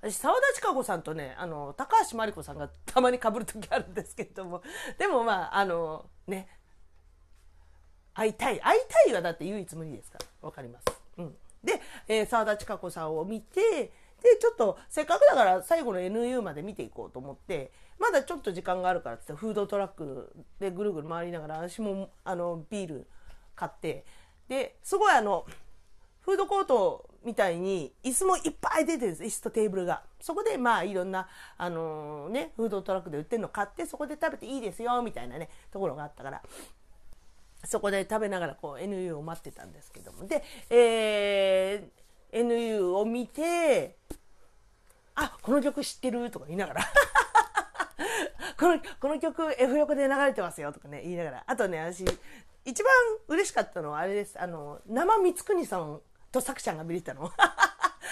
[0.00, 4.62] 私澤田千佳子さんとねあの高橋真理子さんがたまにかぶる時あるんですけれども
[4.98, 6.48] でもまああのね
[8.14, 10.84] 会いたい会いたいはだって唯一無二ですから分かります。
[11.18, 23.06] うん、で、えー、田千佳子さんを見てでちょっとせっかくだから最後の NU まで見ていこうと思ってまだちょっと時間があるからってフードトラックでぐるぐる回りながら私もあのビール
[23.54, 24.04] 買って
[24.48, 25.46] ですごいあの
[26.20, 30.02] フードコートみたいに椅子もいっぱい出てるんです椅子とテーブルが。
[30.20, 36.42] そこでまあいろんなあの、ねフードトラックで売ってるの買ってそこで食べていいですよみたいなねところがあったから
[37.64, 40.26] そこで食べながらこう NU を待ってたんですけども。
[40.26, 43.96] で、えー、NU を見て
[45.14, 46.82] あこの曲知ってるとか言いながら。
[48.58, 51.44] このこの曲 F 横で流れてますよとかね言いながら。
[51.46, 52.04] あとね私
[52.64, 52.92] 一番
[53.28, 54.40] 嬉しかったのはあれです。
[54.40, 56.00] あの生光国さん
[56.32, 57.30] と作ちゃんが見れたの。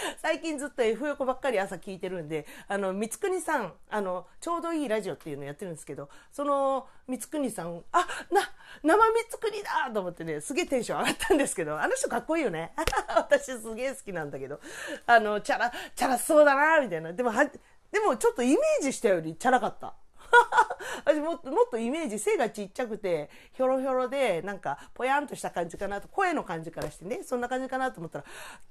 [0.21, 8.41] 最近ずっと F 横ばっかり朝聞いてるんで、あの、三国さん、あの、ちょうどいいラジオっていうのやってるんですけど、その三国さん、あ、な、
[8.83, 12.73] 生三国だと思ってね、すげえテンション上がったんですけど、あの人かっこいいよね。
[13.17, 14.61] 私すげえ好きなんだけど、
[15.07, 17.13] あの、チャラ、チャラそうだなみたいな。
[17.13, 17.45] でもは、
[17.91, 19.95] でもちょっとイメージしたよりチャラかった。
[21.05, 28.25] 私もっともっとイメージ背がちっちゃくてひょろひょろでなんかぽやんとした感じかなと声の感じからしてねそんな感じかなと思ったら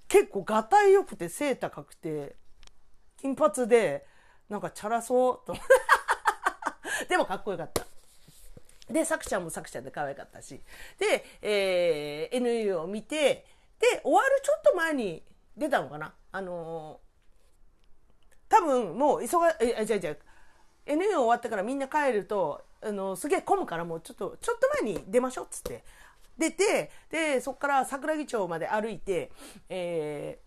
[0.08, 2.36] 結構がたいよくて背高くて
[3.18, 4.06] 金髪で
[4.50, 5.56] なんかチャラそうと
[7.08, 7.86] でもかっこよかった。
[8.90, 10.62] で、さくちゃんもさくちゃんで可愛かったし。
[11.00, 13.46] で、えー、NU を見て、
[13.80, 15.24] で、終わるちょっと前に
[15.58, 17.00] 出たのかなあの
[18.50, 20.20] 多分もう忙え、違う違う。
[20.86, 25.84] NU 終わってからみんな帰ると、あの、すげえ混むからもうちょっと、ちょっと前に出ましょうっつって。
[26.38, 29.32] 出て、で、そこから桜木町まで歩いて、
[29.70, 30.40] え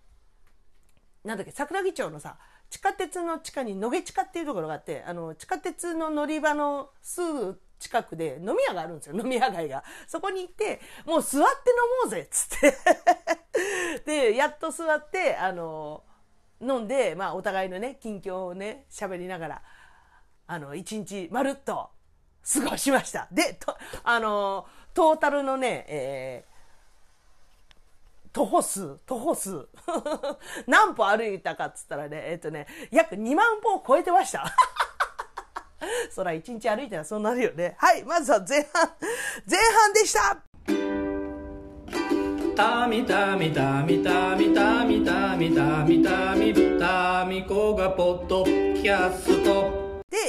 [1.25, 2.38] ー、なんだっけ、桜木町のさ、
[2.70, 9.85] 地下鉄の地下に野毛地下っていうところがあって、あの、地下鉄の乗り場のすぐ近くで飲み屋があるんですよ、 飲み屋街が。
[10.07, 12.75] そこに行って、もう座って飲もうぜっつって
[14.31, 16.03] で、やっと座って、あの、
[16.61, 19.62] 飲んで、まあ、お互いのね、近況をね、喋りながら、
[20.46, 21.90] あの、一日まるっと
[22.52, 23.28] 過ごしました。
[23.32, 26.56] で、と、あの、トータルのね、えー、
[28.32, 29.66] 徒歩数、徒歩数。
[30.66, 34.44] 何歩歩いたかっつったらね、えっ、ー、とね、約2万歩を超えてました。
[36.11, 37.76] そら一日歩いたらそうなるよね。
[37.78, 38.92] はい、まずは前半、
[39.48, 40.38] 前半でした
[42.54, 49.86] たみたみたみたみたみたみたみたみたみこがポッドキャスト。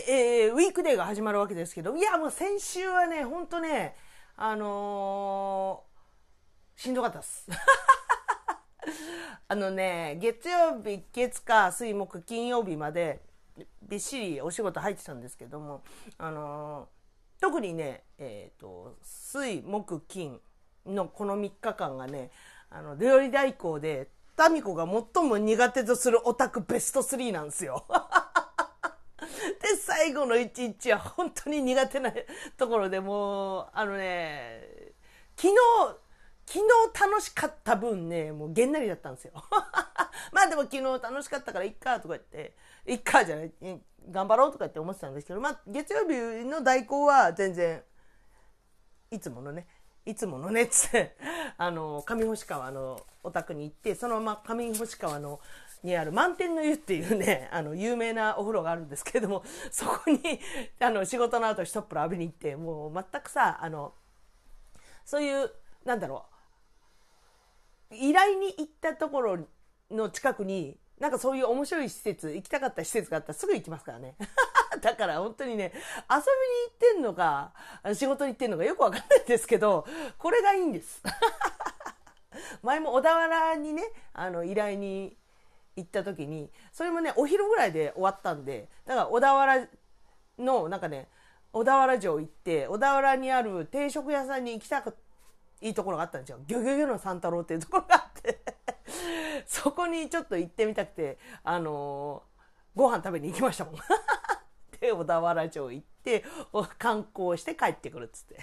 [0.07, 3.95] えー、ウィークデーが始まるわけですけど、いや、もう先週はね、ほんとね、
[4.35, 7.47] あのー、しんどかったっす。
[9.49, 13.21] あのね、月曜日、月火、水木、金曜日まで、
[13.81, 15.83] びっしりお仕事入ってたんですけども、
[16.17, 20.41] あのー、特にね、えっ、ー、と、水、木、金、
[20.93, 22.31] のこの3日間がね、
[22.69, 27.85] あの、料理代行で、タミコが最も苦手とするオタクベスト3なんですよ。
[29.97, 32.13] 最後の1日は本当に苦手な
[32.55, 34.61] ところでもう、あのね、
[35.35, 35.55] 昨日、
[36.45, 39.31] 昨日楽しかった分ね、もうげんなりだったんですよ。
[40.31, 42.55] まあでも昨日楽しかったからいっかとか言って、
[42.85, 43.51] いっかじゃない、
[44.11, 47.83] 頑張ろうとかって思ってたんですけど、まあ月曜日の代行は全然、
[49.09, 49.67] いつものね、
[50.05, 51.17] いつものねっ、つって、
[51.57, 55.41] あの、上星川のお宅に行って、そのまま上星川の、
[55.83, 60.21] にある満天の湯っていうね、 あの、有名なお風呂があるんですけれども、 そこに、
[60.79, 63.93] あの、仕事の後一っ風呂浴びに行って、もう全くさ、あの、
[65.05, 65.51] そういう、
[65.85, 66.25] なんだろ
[67.91, 69.37] う、依頼に行ったところ
[69.91, 74.15] の近くに、なんかそういう面白い施設、行きたかった施設があったらすぐ行きますからね。
[74.81, 77.53] だから本当にね、遊びに行ってんのか、
[77.93, 79.87] 仕事に行ってんのかよくわかんないんですけど、
[80.17, 81.01] これがいいんです。
[82.61, 85.15] 前も小田原にね、あの、依頼に
[85.77, 89.67] 行った時に、それもね、お昼ぐらいで終わったんで、だから小田原
[90.39, 91.07] の、なんかね、
[91.53, 94.95] 小田原城行って、小田原にある定食屋さんに行きたく、
[95.61, 96.39] いいところがあったんですよ。
[96.47, 98.41] ギョギョギョの三太郎っていうところがあって
[99.45, 103.75] そこにちょっと行ってみたくて、あのー、ご飯食べに行きましたもん。
[104.79, 106.23] で、小田原城行って、
[106.77, 108.37] 観光して帰ってくるっつって。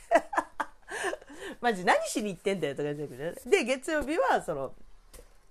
[1.61, 3.43] マジ何しに行ってんだよとか言ってくる。
[3.47, 4.75] で、月曜日は、その、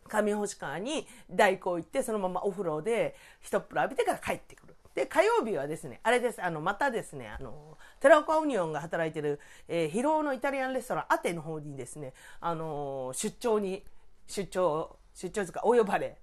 [0.07, 4.75] 上星川に代行行って、そのままお風呂で一っ風呂浴びてから帰ってくる。
[4.95, 13.83] で、火曜日はですね、あれです、あの、またですね、あの、寺岡オニオンが働いてる、えー、広尾のイタリアンレストラン、アテの方にですね、あの、出張に、
[14.27, 16.17] 出張、出張ですか、お呼ばれ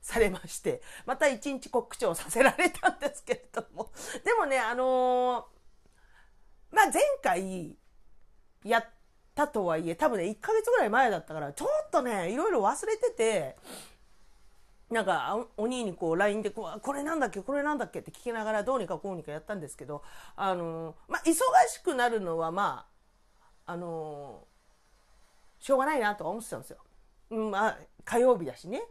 [0.00, 3.90] されまして、また一日告知をさせられたんですけれども。
[4.24, 7.76] でもね、あのー、まあ、前回
[8.64, 8.86] やっ
[9.36, 13.56] たとはいえ、多分ね、1ヶ月ぐらい前だったから、ちょっとね、いろいろ忘れてて、
[14.90, 20.02] なんか、お兄にこう、LINE でこう、これなんだっけ、これなんだっけって聞きながら、どうにかこうにかやったんですけど、
[20.36, 21.34] あの、まあ、忙
[21.68, 22.86] しくなるのは、ま
[23.66, 24.46] あ、あの、
[25.58, 26.78] しょうがないなとは思ってたんですよ。
[27.50, 28.82] まあ、火曜日だしね。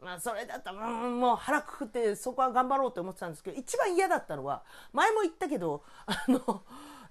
[0.00, 6.62] まあ、それだったら、もう腹くくってそこは頑張ろうと思ってたんですけど、一番嫌だったのは、前も言ったけど、あの、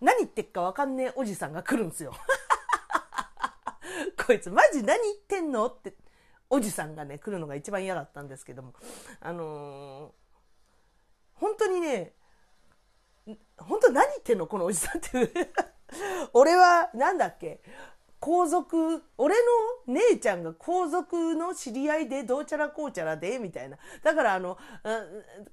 [0.01, 2.13] 何言ってっかわかんねえおじさんが来るんすよ。
[4.25, 5.95] こいつマジ何言ってんのって、
[6.49, 8.73] おじさんがね、来るのが一番嫌だったんですけども、
[9.19, 10.11] あのー、
[11.35, 12.13] 本当にね、
[13.57, 15.51] 本当何言ってんのこのおじさんって。
[16.33, 17.61] 俺は、なんだっけ
[18.19, 19.41] 皇族、俺の
[19.87, 23.77] 姉ちゃんが皇族の知り合いでどうちゃらこうちゃらで、みたいな。
[24.03, 24.57] だからあの、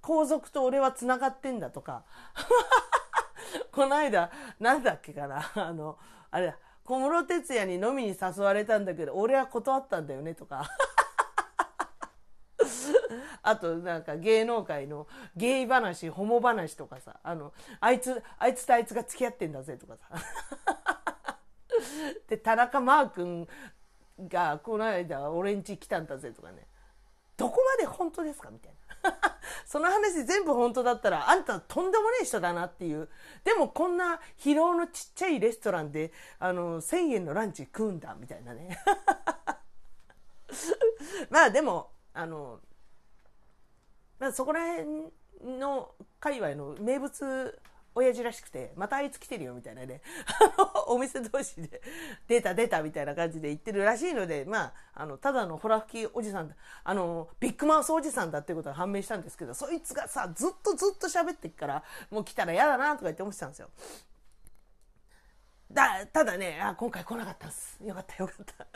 [0.01, 2.05] 皇族と俺は繋がってんだとか。
[3.73, 5.51] この間、なんだっけかな。
[5.55, 5.99] あの、
[6.31, 10.65] あれだ、小室哲也に飲みに誘われたんだけど、俺は断ったんだよね、とか。
[13.43, 20.09] あと、なんか芸能界のゲイ話、ホモ話とかさ、あの、あいつ、あいつとあいつが付き合ってんだぜとかさ。
[22.29, 23.49] で、田中マー君
[24.19, 26.67] がこの間俺ん家来たんだぜとかね。
[27.37, 28.76] どこまで本当ですかみたいな。
[29.67, 33.09] その話全部本当だったら、あんたとんでもねえ人だなっていう。
[33.45, 38.79] でもこんな疲労のちっちゃいレストランで、あの、1000円のランチ食うんだ、みたいなね。
[41.31, 42.61] まあでも、あの、
[44.19, 45.13] まあそこら辺
[45.59, 47.61] の界隈の名物
[47.97, 50.03] 親父らしくて、またあいつ来てるよみたいなね、
[50.87, 51.81] お店同士で
[52.29, 63.71] 出た出たみたいな感じで言ってるらしいので、まあ、あの、ただのホラ吹きおじさん、あの、ビッグマウスおじさんだっていうことが判明したんですけど、そいつがさ、ずっとずっと喋ってっから、もう来たら嫌だなとか言って思ってたんですよ。
[65.73, 67.79] だ、ただね、あ、今回来なかったんです。
[67.83, 68.67] よかったよかった。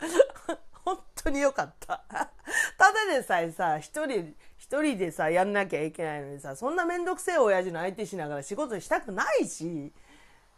[0.83, 2.03] 本当によかった。
[2.09, 9.91] ただでさえさ、一人、一人でさ、やんなきゃいけないのにさ、そんなめんどくせえ親父の相手しながら仕事したくないし、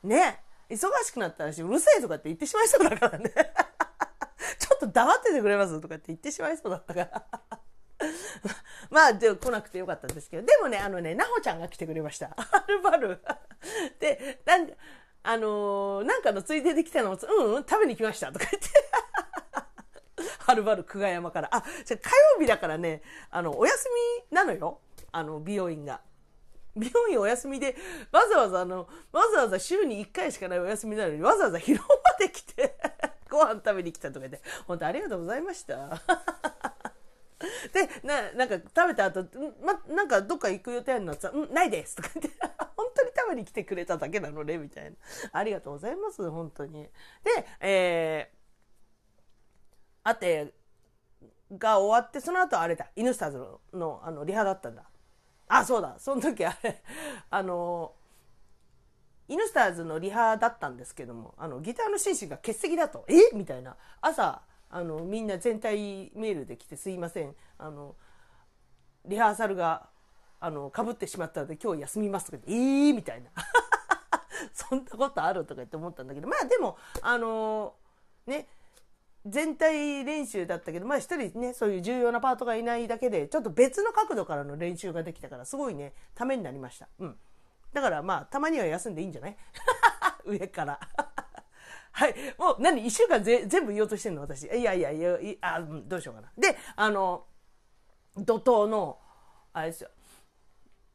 [0.04, 3.32] ね、忙しくなったらし、うるせえとかって言ってしまいそうだからね。
[4.60, 7.26] ちょっと黙っててくれますとかって言ってしまいそうだったから。
[8.92, 12.28] まあ、で来なくてよかったんですけど、でもね、あのね、なほちゃんが来てくれました。
[12.36, 13.22] はるばる。
[14.02, 14.70] で、なん
[15.24, 18.70] あのー、なんかのついでで来たのうんうん、食べに来ましたとか言って。
[20.46, 21.50] はるばる久我山から。
[21.52, 23.88] あ、じゃ火曜日だからね、あの、お休
[24.30, 24.80] みなのよ。
[25.12, 26.02] あの、美容院が。
[26.76, 27.76] 美容院お休みで、
[28.12, 32.76] わざわざあの、わざわざ週に1回しかないお休みなのに、わざわざ広場で来て
[33.30, 36.02] ご飯食べに来たとか言って、本当ありがとうございました。
[37.74, 39.26] で、な、なんか食べた後、
[39.64, 42.32] ま、なんかどっか行く予定あるのさ、うん、ないですとか言って、
[42.76, 44.98] 本当に食べに来てくれただけなのね、みたいな。
[45.32, 46.84] ありがとうございます、本当に。
[46.84, 46.90] で、
[47.60, 48.43] えー、
[50.04, 50.54] あて
[51.58, 54.84] が終わって、その後あれだ、イヌスターズのあのリハだったんだ。
[55.48, 56.82] あ、そうだ、その時あれ、
[57.30, 57.94] あの、
[59.28, 63.36] イヌスターズのリハだったんですけども、あの、ギターの紳士が欠席だと、え？
[63.36, 63.78] みたいな。
[64.02, 67.36] 朝、あの、みんな全体メールで来てすいません。
[67.58, 67.96] あの、
[69.06, 69.90] リハーサルが、
[70.40, 72.96] あの、被ってしまったので今日休みますとか言って、えー？
[72.96, 73.30] みたいな。
[74.54, 77.76] そんなことあるとか言って思ったんだけど、まあでも、あの
[78.26, 78.48] ね、
[79.26, 86.90] 全体練習だったけど、まあ一人ね、そういう重要なパートがいないだけで、ちょっと別の角度からの練習ができたから、すごいね、ためになりました。
[87.00, 87.18] うん。
[87.74, 89.38] だからまあ、たまには休んでいいんじゃない？
[90.26, 90.80] 上から
[91.92, 92.16] はい。
[92.38, 94.22] もう何、一週間ぜ全部言おうとしてんの？
[94.22, 94.44] 私。
[94.48, 96.32] いやいやいや、いあ、どうしようかな。
[96.38, 97.26] で、あの、
[98.18, 99.00] 怒涛の、
[99.54, 99.90] あれですよ。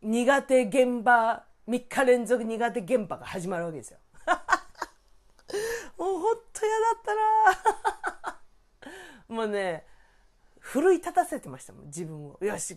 [0.02, 3.98] 苦手現場、3日連続苦手現場が始まるわけですよ。
[5.98, 7.97] もうほんと嫌だったな
[9.28, 9.84] もうね、
[10.58, 12.38] 奮い立たせてましたもん、自分を。
[12.40, 12.76] よし、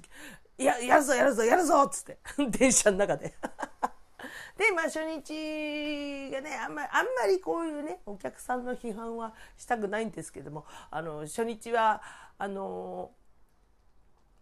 [0.58, 2.20] や、やるぞ、やるぞ、やるぞっつって。
[2.50, 3.34] 電車の中で。
[4.58, 12.02] で、まあ初日がね、あんまり、あんまりこういうね、お客さんの批判はしたくないんですけども、あの、初日は、
[12.38, 13.12] あの、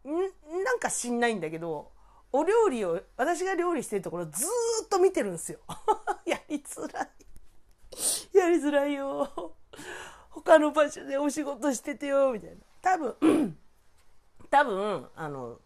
[0.05, 0.09] ん、
[0.63, 1.91] なんか知んないんだけど、
[2.31, 4.45] お料理を、私が料理してるところず
[4.85, 5.59] っと見てるんですよ。
[6.25, 7.09] やりづらい。
[8.37, 9.55] やりづらいよ。
[10.41, 12.57] 他の場所でお仕事しててよ、みたいな。
[12.81, 13.57] 多分、
[14.49, 15.59] 多分、あの、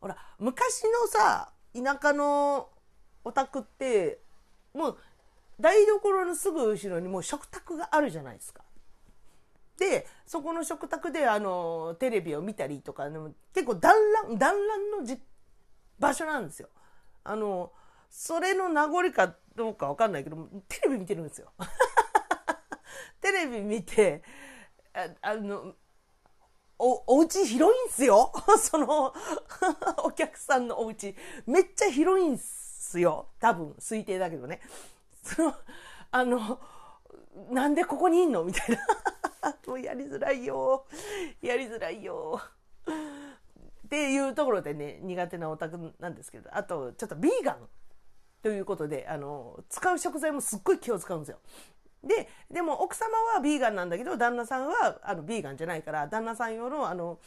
[0.00, 2.68] ほら、昔のさ、田舎の
[3.24, 4.20] お宅って、
[4.74, 4.98] もう、
[5.60, 8.62] 台所のすぐ後ろにもう食卓があるじゃないですか。
[9.78, 15.20] で、そこの食卓であの、テレビを見たりとか、でも結構団らん、団らんのじ
[15.98, 16.68] 場所なんですよ。
[17.24, 17.72] あの、
[18.10, 20.36] それの名残かどうかわかんないけど、
[20.68, 21.52] テレビ見てるんですよ。
[23.26, 24.22] テレビ見て、
[25.20, 25.74] あの、
[26.78, 29.12] お、お家広いんすよ その
[30.04, 31.16] お客さんのお家
[31.46, 33.30] めっちゃ広いんすよ。
[33.40, 34.60] 多分、推定だけどね。
[35.24, 35.54] その、
[36.12, 36.60] あの、
[37.50, 38.44] なんでここにいんの？
[38.44, 39.56] みたいな。
[39.66, 40.86] もうやりづらいよ。
[41.42, 42.40] やりづらいよ。
[43.86, 47.68] っていうところでね、苦手なオタクなんですけど、あと、ちょっとビーガン
[48.42, 51.38] ということで、あの、使う食材もすっごい気を使うんですよ。
[52.06, 57.18] で、でも奥様はビーガンなんだけど、旦那さんはあのビーガンじゃないから、旦那さん用のあの、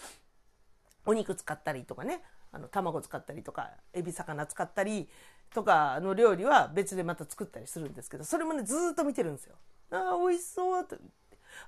[1.05, 2.21] お肉使ったりとかね、
[2.51, 5.09] あの、卵使ったりとか、エビ魚使ったり
[5.53, 9.55] とかの料理は別でまた作ったりするんですけど、それもね、ずっと見てるんですよ。
[9.91, 10.97] ああ、美味しそうと。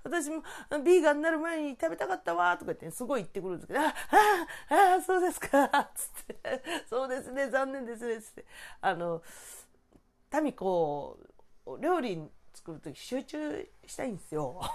[0.03, 0.43] 私も
[0.84, 3.86] ビーガンになる前に食べたかったわとか言って、すごい言ってくるんですけど、あ
[4.70, 8.45] あ、あ、そうですか、つって、そうですね、残念ですね、つって。
[8.82, 9.22] あの、
[10.41, 11.18] 民子、
[11.80, 14.62] 料理作る時集中したいんですよ。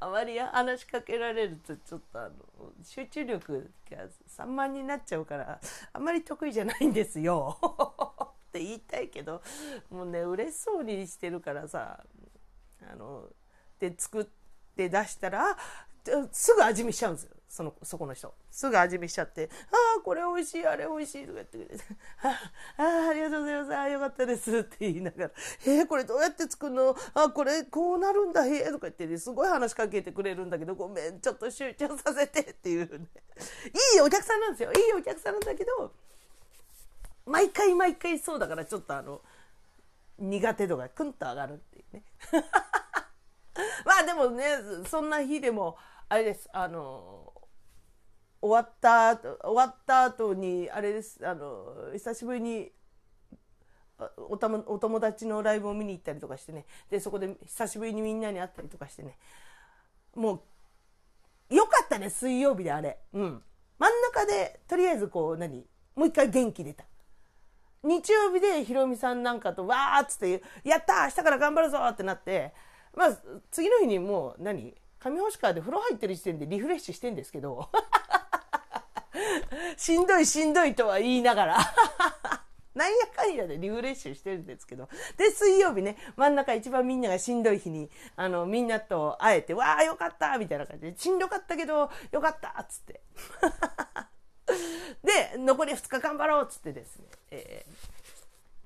[0.00, 2.34] あまり話しかけられるとちょっとあの
[2.82, 5.60] 集中力が散漫になっちゃうから
[5.92, 9.42] あんまり得意じゃないんですよ って言いたいけど
[9.88, 12.04] もうね嬉しそうにしてるからさ
[12.82, 13.28] あの
[13.78, 14.24] で作っ
[14.76, 15.56] て出したら
[16.32, 18.32] すぐ味見しちゃうんですよその、そこの人。
[18.48, 21.84] すぐ味見しちゃって、ああ、これ美味しい、あれ美味しいとか言ってくれて、
[22.22, 22.38] あ
[22.78, 25.30] あ、ありがとうございます、ああ、よかったですって言いながら、
[25.66, 26.96] えー、これどうやって作るの？
[27.12, 33.06] あこれこうなるんだ、へえとか言って、ね、すごい話しかけてくれるんだけど、ごめん、ちょっと集中させてっていうね。
[33.94, 34.72] いいお客さんなんですよ。
[34.72, 35.92] いいお客さんなんだけど、
[37.26, 39.22] 毎回毎回そうだからちょっとあの、
[40.20, 42.04] 苦手度がクンと上がるっていうね。
[43.84, 44.44] まあでもね、
[44.88, 45.76] そんな日でも、
[46.08, 47.29] あれです、あの、
[48.42, 52.72] 終わった終わった後にあれですあの久しぶりに
[54.16, 56.64] おたお友達のライブを見に行ったりとかしてね。
[56.88, 59.18] でそこで久しぶりにみんなに会ったりとかしてね。
[60.14, 60.42] も
[61.50, 62.98] うよかったね水曜日であれ。
[63.12, 63.42] うん。
[63.78, 65.66] 真ん中でとりあえずこう何？
[65.94, 66.84] もう一回元気出た。
[67.82, 72.54] 日曜日でひろみさんなんかとわーっつって「やった明日から頑張るぞ!」ってなって。
[72.94, 73.18] まあ
[73.50, 74.74] 次の日にもう何？
[74.98, 77.68] 上星川で風呂入ってる時点でリフレッシュしてんですけど。
[79.76, 81.58] しんどいしんどいとは言いながら
[82.74, 84.88] なんやかんやでリフレッシュしてるんですけど。
[85.16, 93.00] で、水曜日ね、真ん中一番みんながしんどい日に、あの、みんなと会えて、わあ、よかったみたいな感じで、しんどかったけど、よかったっつって。
[95.02, 97.08] で、残り2日頑張ろうっつってですね。
[97.32, 97.66] え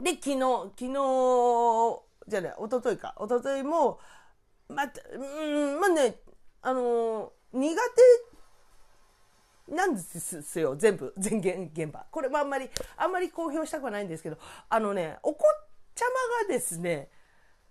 [0.01, 0.39] ー、で、昨日、
[0.79, 3.15] 昨日、じゃね、おとといか。
[3.17, 4.01] おとといも、
[4.69, 6.21] また、うん、まあね、
[6.61, 8.34] あのー、苦手
[9.69, 12.07] なんですよ、全部、 全現場。
[12.11, 14.39] これもあんまり、あんまり公表したくはないんですけど、
[14.69, 15.45] あのね、お子
[15.95, 16.07] ちゃ
[16.41, 17.11] まがですね、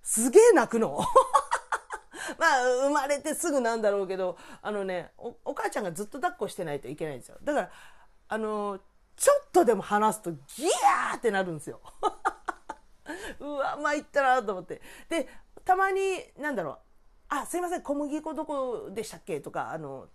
[0.02, 1.00] すげえ泣くの。
[2.40, 7.38] まあ、生まれてすぐなんだろうけど、あのねお、お母ちゃんがずっと抱っこしてないといけないんですよ。
[7.44, 7.72] だから、
[8.30, 8.80] あの、
[9.16, 11.82] ちょっとでも話すとギヤーってなるんですよ。
[13.40, 14.82] うわ、参ったなと思って。
[15.10, 15.28] で、
[15.66, 16.78] たまに、なんだろう、
[17.30, 19.42] あ、すいません、小麦粉どこでしたっけ？
[19.42, 20.08] とか、あの、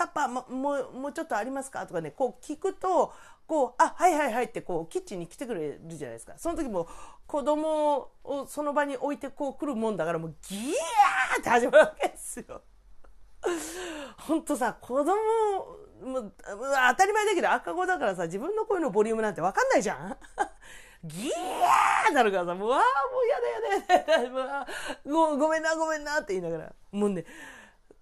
[0.00, 1.86] タッパーももうもうちょっとありますか？
[1.86, 3.12] とかねこう聞くと
[3.46, 6.88] こうあはいはいはいってこうキッチンに来てくれるじゃないですかその時も
[7.26, 12.62] 子供をその場に置いてこう来るもんだからもうギヤーって始まるわけですよ。
[14.18, 15.14] ほんとさ子供
[16.02, 16.32] もう
[16.90, 20.16] 当たり前だけど赤子だからさ自分の声のボリュームなんて分かんないじゃん？
[21.04, 22.82] ギヤーなるからさ、もう、ああ、も
[23.22, 24.66] うやだやだやだや
[25.06, 27.24] だ、もうごめんなごめんなって言いながら、もうね、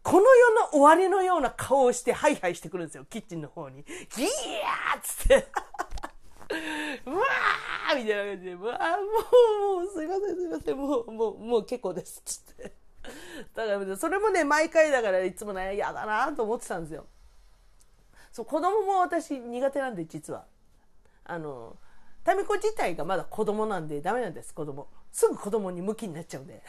[0.09, 3.85] この世の終わりのような顔をしてハイハイしてくるんですよ、キッチンの方に。
[3.85, 5.47] ギヤーっつって。
[7.05, 12.73] うわーみたいな感じで、うわーもう、もう、すいません、すいません、もう、もう、もう結構です、つって。
[13.55, 17.05] だから、それもね、毎回だからいつもね、嫌だなと思ってたんですよ。
[18.33, 20.47] そう、子供も私苦手なんで、実は。
[21.25, 21.77] あの、
[22.25, 24.89] タミコ自体がまだ子供なんでダメなんです、子供。
[25.13, 26.63] すぐ子供に向きになっちゃうんで。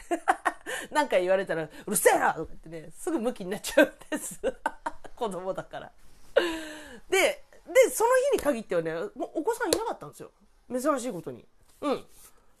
[0.90, 4.40] なんか言われたら、うるせえなとか言ってね、すぐ向きになっちゃうんです。
[5.16, 5.92] 子供だから。
[7.08, 10.32] で、で、その日に限ってはね、もうお子さんいなかったんですよ。
[10.70, 11.46] 珍しいことに。
[11.80, 12.06] うん。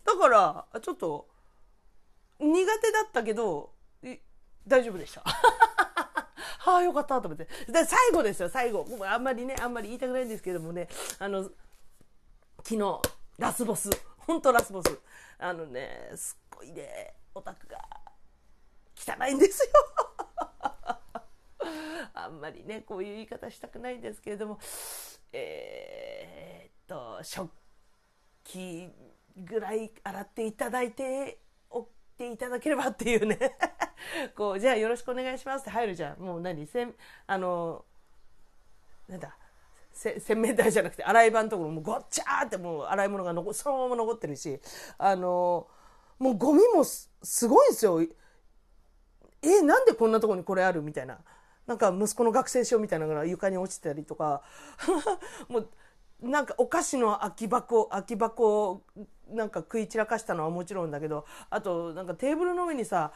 [0.04, 1.28] だから、ちょっと、
[2.38, 3.72] 苦手だったけど、
[4.66, 5.22] 大丈夫でした。
[6.60, 7.48] はあ、よかったと思って。
[7.70, 8.86] で、最後ですよ、最後。
[9.06, 11.44] あんまりね、あんまり言いたくないんですけどもね、あの、
[12.62, 13.02] 昨日、
[13.38, 13.88] ラスボス。
[14.18, 14.98] ほんとラスボス。
[15.38, 17.78] あのね、すっごいね、オタクが
[19.00, 19.70] 汚いんですよ。
[22.14, 24.58] あんまりねこういう言い方したくないんですけれども。
[25.32, 27.50] えー、っと食
[28.44, 28.90] 器
[29.36, 31.38] ぐらい洗っていただいて
[31.70, 31.88] おっ
[32.18, 33.56] ていただければっていうね。
[34.36, 36.18] こうじゃあよろしくお願いしますって入るじゃん。
[36.18, 36.94] もう何せん
[37.26, 37.84] あの
[39.08, 39.36] なんだ
[39.92, 44.60] 洗面台じゃなくて洗い場のところもごっちゃーってもう洗い物が残そのまま残ってるし
[44.98, 45.68] あの
[46.18, 47.08] もうゴミもす
[47.48, 48.00] ごいんですよ。
[49.42, 51.18] えなんでこんなとこにこれあるみたいな。
[51.66, 54.42] なんか息子の学生証みたいなのが床に落ちてたりとか。
[55.48, 55.68] もう
[56.22, 58.82] なんかお菓子の空き箱空き箱を
[59.28, 61.24] なんか食い散らかしたのはもちろんだけど。
[61.48, 63.12] あとなんかテーブルの上にさ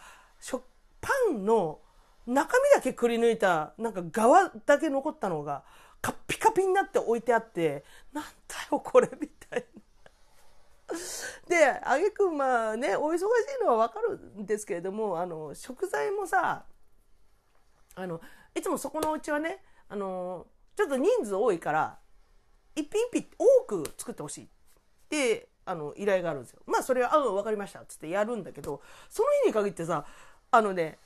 [1.01, 1.81] パンの
[2.27, 5.65] 中身だけくり抜いたなんか側だけ残ったのが
[6.01, 8.31] カッピカピになって置いてあってなんだ
[8.73, 9.84] よこれみたいな。
[11.49, 16.67] であげくまあねお忙しいのは分かるんですけれどもあの食材もさ
[17.95, 18.21] あの
[18.55, 21.99] いつもそこのうちはねあのちょっと人数多いから
[22.75, 24.45] 一品一品多く作ってほしい。
[24.45, 24.49] っ
[25.09, 26.61] てあの依頼があるんですよ。
[26.67, 30.05] まあそれは「あ分かりました」っつってやるんだけどその日に限ってさ
[30.51, 30.99] あのね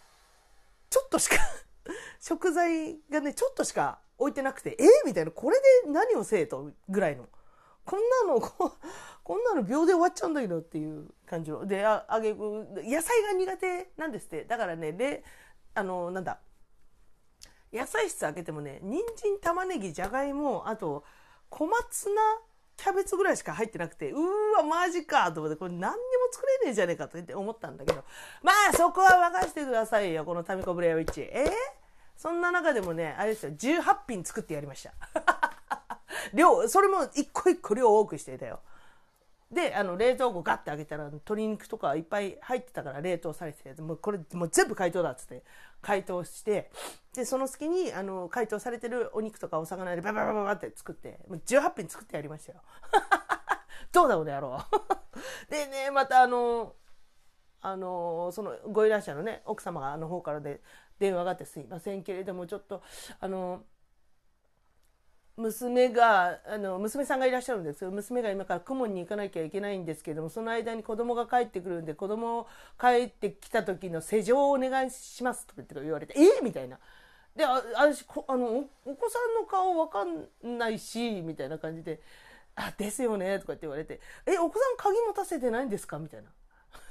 [0.90, 1.36] ちょっとしか
[2.20, 6.70] 食材がねちょっとしか置いてなくて「えみたいな「これで何をせえ」と？
[6.88, 7.28] ぐらいの。
[7.84, 8.72] こんなのこう
[9.28, 11.66] こんなの秒で終わっちゃうんだけどっていう感じの。
[11.66, 14.44] でああげ野菜が苦手なんですって。
[14.44, 15.22] だからねで
[15.74, 16.38] あのなんだ。
[17.70, 21.04] 野菜室開けてもね人参玉ねぎじゃがいもあと
[21.50, 22.14] 小松菜
[22.78, 24.18] キャベツぐらいしか入ってなくてうー
[24.56, 25.92] わマジかと思ってこれ何にも
[26.32, 28.02] 作れねえじゃねえかと思ったんだけど。
[28.42, 31.20] まあそこは任せてくださいよこのタミコブレアウィッチ。
[31.20, 31.50] えー、
[32.16, 34.94] そんな中でもねあれですよ18品作ってやりました。
[36.32, 38.60] 量それも一個一個量多くしていたよ。
[39.50, 45.42] であの冷蔵庫ガッて開けたら鶏肉とかいっぱい入ってたから冷凍されててもうこれもう全部解凍だっつって
[45.80, 46.70] 解凍して
[47.14, 52.60] でその隙にあの解凍されてるお肉とかお魚でバババババって作ってもう18品作ってやりましたよ。
[53.90, 54.58] どうだこの野郎
[55.48, 56.74] でねまたあの
[57.62, 60.60] あのそのご依頼者のね奥様があの方からで
[60.98, 62.82] 電話があってすいませんけれどもちょっと
[63.18, 63.62] あの
[65.38, 76.78] 娘があの娘さんがいらっしゃるんですよ娘が今から公文に行かなきゃいけないんですけどもその間に子供が帰ってくるんで子供帰ってきた時の施錠をお願いしますとか言われて「えみたいな。
[77.36, 82.00] で私あのお子さんの顔わかんないしみたいな感じで
[82.56, 86.30] 「あですよね」とかって言われて「えお子さん鍵持たせてないんですか?」みたいな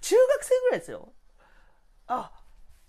[0.00, 1.12] 中学生ぐらいですよ。
[2.06, 2.32] あ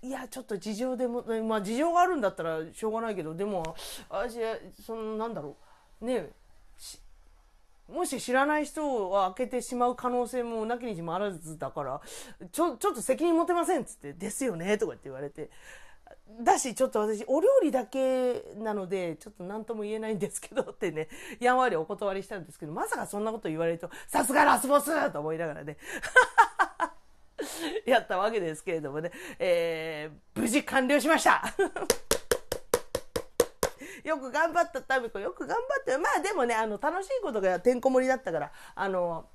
[0.02, 3.76] いやちょっと事情でもまあ事情があるんだったらしょうがないけどでも
[4.08, 4.36] 私
[4.84, 5.56] そのなんだろ
[6.00, 6.04] う。
[6.04, 6.30] ね
[7.88, 12.00] もし知らない人は開けてしまう可能性もなきにしもあらずだから
[12.50, 15.50] ちょちょっと責任持てませんっつって「ですよね」とかって言われて。
[16.40, 21.08] だしちょっと私お料理だけなのでちょっと何とも言えないんですけどってね
[21.40, 25.76] やんわりお断りしたんですけどまさかそんなこと言われるとさすがラスボスと思いながらね。
[27.86, 31.42] やったわけですけれどもね、えー、無事完了しました
[34.04, 39.28] よく頑張ったタミコ、よく頑張って、まあでもね、あの、楽しいことがてんこ盛りだったから、あの、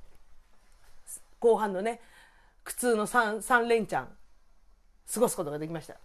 [1.39, 2.01] 後半のね、
[2.65, 4.17] 苦痛の 3, 3連チャン、
[5.13, 5.95] 過ごすことができました。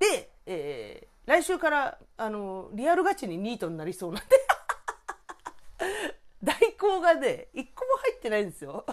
[0.00, 4.36] で、えー、来週から、あの、リアルガチにニートになりそうなんで
[6.42, 8.84] 代行がね、一個も入ってないんですよ。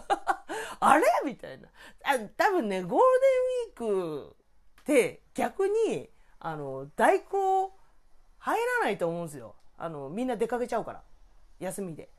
[0.80, 1.06] あれ？
[1.26, 1.68] みたいな。
[2.04, 4.36] あ多分ね、ゴールデンウィーク
[4.82, 6.10] って逆に、
[6.40, 7.74] あの、代行
[8.40, 9.56] 入らないと思うんですよ。
[9.78, 11.04] あの、みんな出かけちゃうから。
[11.60, 12.10] 休みで。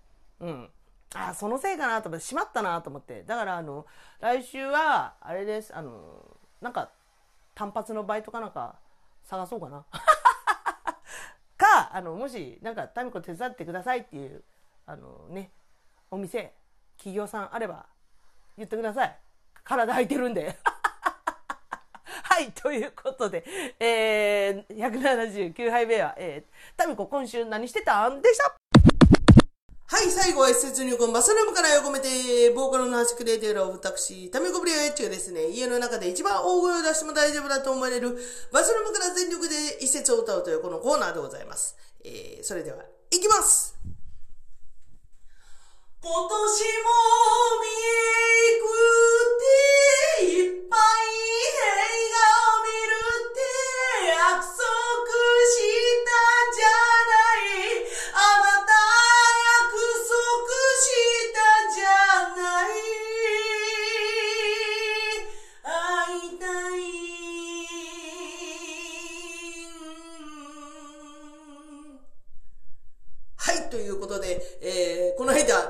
[0.40, 0.70] うん。
[1.14, 3.24] あ、そのせいかなと思って、しまったなと思って。
[3.24, 3.86] だから、あの、
[4.20, 5.74] 来週は、あれです。
[5.74, 6.90] あの、なんか、
[7.54, 8.78] 単発のバイトかなんか
[9.24, 9.84] 探そうかな。
[11.56, 14.44] か、あの、もし、なんか、タミコ手伝ってくださいっていう、
[14.86, 15.52] あのね、
[16.10, 16.54] お店、
[16.96, 17.86] 企業さんあれば、
[18.56, 19.16] 言ってください。
[19.64, 20.56] 体空いてるんで。
[22.22, 23.44] はい、ということで、
[23.78, 28.60] えー、179杯目は、えー、タミコ今週何してたんでした
[29.92, 32.08] はい、最後は SS 入魂バスルームから横めて、
[32.54, 38.16] ボーカルの端くれている私、タミコブリアエッチがですね、家の中で一番大声を出しても大丈夫だと思われる、
[38.52, 41.76] バスルームから全力で一節を歌うというこのコーナーでございます。
[42.04, 43.76] えー、それでは、いきます
[46.02, 46.32] 今年も
[47.60, 48.64] 見えく
[50.16, 51.76] ていっぱい映
[52.08, 54.56] 画を見るって約束
[55.44, 55.60] し
[56.02, 56.16] た
[56.56, 56.72] じゃ。
[56.78, 56.79] ん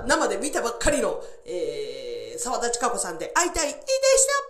[0.06, 4.49] 生で見たばっかりの、えー、沢田千佳子さんで会いたいでした。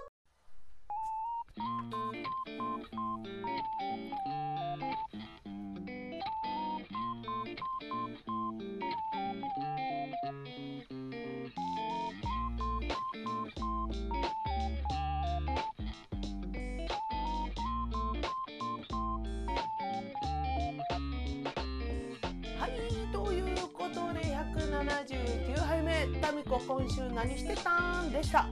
[26.66, 28.46] 今週何してたんでした？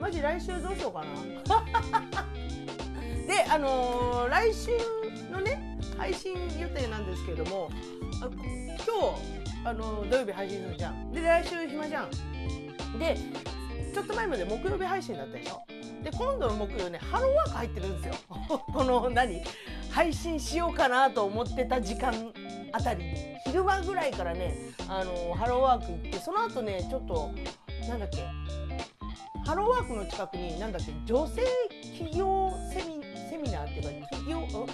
[0.00, 2.24] マジ来週どうしようかな？
[3.26, 4.70] であのー、来週
[5.32, 7.70] のね配信予定なんですけれども
[8.20, 11.12] 今日あのー、土曜日配信するじゃん。
[11.12, 12.10] で来週暇じゃん。
[12.98, 13.16] で
[13.92, 15.62] ちょっと前まで木曜日配信だったでしょ？
[16.04, 18.14] で今度の木曜ねハローワーク入ってるんですよ。
[18.72, 19.42] この何？
[19.90, 22.32] 配信しようかなと思ってた時間
[22.72, 23.02] あたり。
[23.04, 24.56] に昼間ぐらいからね
[24.88, 27.30] あのハローワーク行ってその後ねちょっと
[27.88, 28.24] なんだっけ
[29.46, 31.42] ハローワークの近くになんだっけ女性
[31.96, 34.68] 起業セミセミナーっていうか起業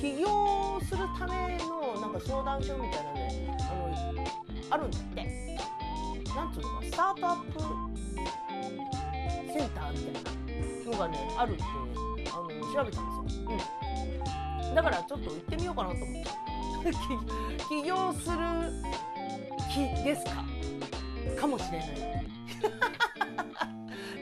[0.00, 5.46] 起業するためのなんか相談所みたいなねあのあるんだって。
[6.36, 7.60] なんつうのかスタートアップ
[9.50, 10.22] センターみたい
[10.84, 11.62] なのがねあるって
[12.30, 13.50] あの調調べたんですよ、
[14.68, 16.55] うん、だからちょっと行ってみようかなと思って。
[17.68, 18.36] 起業する
[19.72, 20.44] 気ですか？
[21.40, 21.86] かもしれない。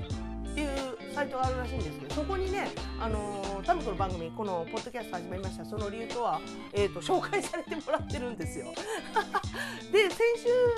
[0.58, 2.68] っていうサイトがあるらしいんですけどそこにね、
[3.00, 6.42] あのー、タミコの番組このポッドキャスト始まりましたその理由とは、
[6.74, 8.74] えーと、紹介されてもらってるんですよ。
[9.94, 10.18] で先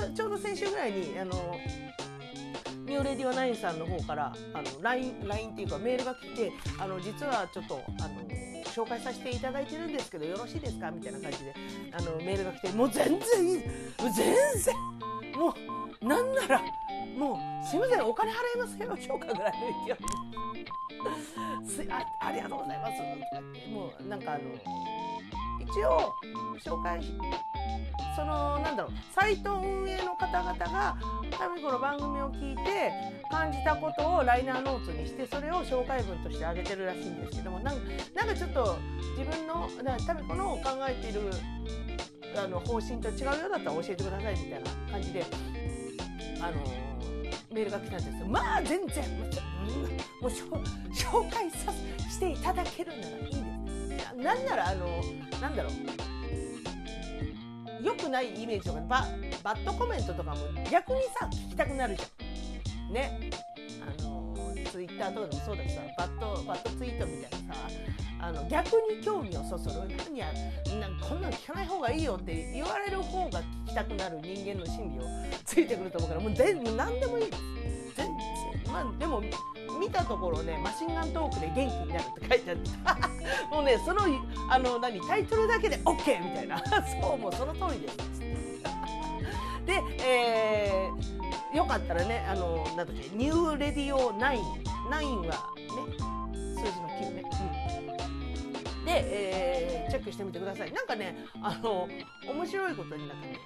[0.02, 8.28] 週ちょうど先週ぐらいに、あのー、ニューレディオナインさんの方からあの LINE, LINE っていうかメールが来てあの実はちょっとあの
[8.66, 10.92] 紹介させていただいてるんですけどよろしいですか？
[10.92, 11.54] みたいな感じで
[11.94, 13.18] あのメールが来てもう全然
[13.48, 13.64] いい
[14.14, 14.76] 全然
[15.38, 16.62] もうなんなら
[17.18, 22.98] もうすいませんお金払いますよ評価ぐらいの勢いすあありがとうございます。
[22.98, 24.42] とかってもうなんかあの
[25.60, 26.14] 一応
[26.64, 27.02] 紹介
[28.16, 30.98] そのなんだろうサイト運営の方々が
[31.32, 32.92] タミコの番組を聞いて
[33.30, 37.76] 感じたことをライナーノーツにしてそれを紹介文としてあげてるらしいんですけどもなん
[38.16, 38.78] なんかちょっと
[39.18, 39.70] 自分の
[40.06, 41.22] タミコの考えている
[42.36, 45.26] あの方針と違うようだったら教えてくださいみたいな感じで
[46.42, 46.58] あの
[47.52, 48.28] メールが来たんですよ。
[48.28, 49.04] まあ全然。
[49.20, 49.30] もう
[50.22, 50.32] もう
[50.92, 51.72] 紹介さ
[52.10, 54.16] していただけるならいいです。
[54.18, 54.88] ななんならあの
[55.42, 55.74] なんだろう。
[57.84, 59.08] 良くないイメージとかバ
[59.44, 60.38] バッドコメントとかも
[60.70, 62.94] 逆にさ聞きたくなるじゃん。
[62.94, 63.30] ね。
[65.00, 67.62] ターとかでもそうだしさバッドバッドツイートみたいなさ
[68.22, 69.88] あの逆に興味をそそる。
[70.06, 70.28] 何や
[70.80, 75.04] なんこんなの聞かない方がいいよって言われる方が聞きたくなる人間の心理を
[75.46, 77.44] ついてくると思うからもう全部何でもいいです。
[77.96, 79.22] 全然まあでも
[79.80, 82.58] 見たところねマシンガントークで元気になるって書いてあっ
[82.98, 83.10] た。
[83.56, 84.02] もうねその
[84.50, 86.62] あの何タイトルだけで OK みたいな。
[87.02, 87.98] そうもうその通りです。
[89.66, 91.19] で、えー、
[91.54, 95.80] よかったらねあのなんだっけニューレディオ9 9はね
[96.56, 97.24] 数字の9ね、
[98.80, 100.72] うん、で、えー、チェックしてみてください。
[100.72, 101.88] なんかねあの
[102.28, 103.40] 面白いことになんかね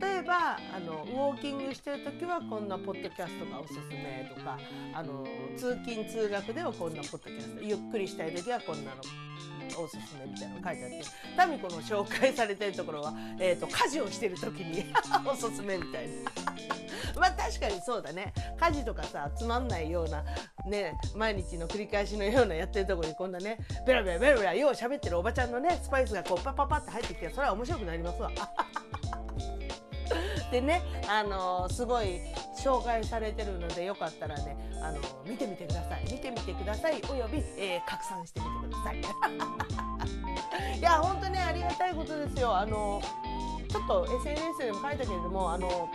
[0.00, 4.58] 例えばあのウォーキングしてる時はこんなポッドキャストがおすすめとか
[4.94, 9.02] あの通勤通学ではこんなポッドキャストゆっくりしたい時はこんなの。
[9.78, 11.02] おすすめみたいなの書いてあって
[11.36, 14.92] タミコの紹介されてるところは、えーと、家事をしてる時に
[15.26, 16.14] おすすめみたいな
[17.20, 20.24] まあ確かにそうだね家事とかさつまんないような
[20.66, 28.30] ね毎日の繰り返しのようなやってるところにこんなねベラベラベラベラよう喋ってるおばちゃんのねスパイスがこうパッパッパって入ってきてそれは面白くなりますわ。
[30.50, 32.20] でね、あのー、すごい
[32.56, 36.04] 紹介されてるのでよかったらね、あのー、見てみてください。
[36.10, 37.00] 見てみてください。
[37.10, 39.00] および、えー、拡散してみてください。
[40.78, 42.56] いや本当ねありがたいことですよ。
[42.56, 43.00] あの
[43.68, 45.88] ちょっと SNS でも書いたけれどもあの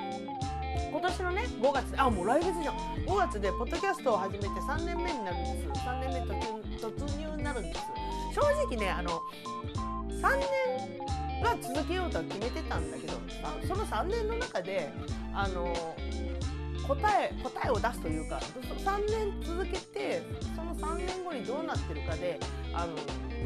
[0.92, 2.76] 今年のね5月あもう来月じゃん。
[3.06, 5.82] 5月でポッドキャストを始めて3年目になるんです。
[5.82, 7.82] 3年目突突入になるんです。
[8.34, 9.22] 正直ねあの
[10.10, 10.48] 3年
[11.46, 13.14] は続けようとは決めてたんだけど
[13.68, 14.92] その3年の中で
[15.34, 15.96] あの
[16.88, 18.40] 答え答えを出すというか
[18.84, 20.22] 3年続けて
[20.56, 22.40] その3年後にどうなってるかで
[22.74, 22.94] あの、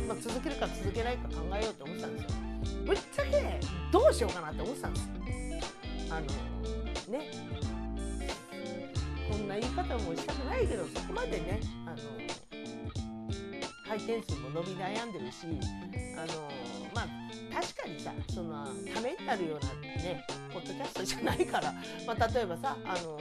[0.07, 2.49] まあ、続けるか続けないか考えようと思ってたんですよ。
[2.85, 3.59] ぶっちゃけ
[3.91, 5.09] どうしようかなって思ってたんです
[6.09, 6.21] あの
[7.17, 7.31] ね
[9.29, 12.48] こんな言い方もしたくないけどそこまでねあの
[13.89, 15.47] 回転数も伸び悩んでるし
[16.15, 16.47] あの
[16.93, 17.07] まあ
[17.51, 19.71] 確かにさそのためになるような
[20.03, 20.23] ね
[20.53, 21.73] ポッドキャストじゃないから、
[22.05, 23.17] まあ、例えばさあの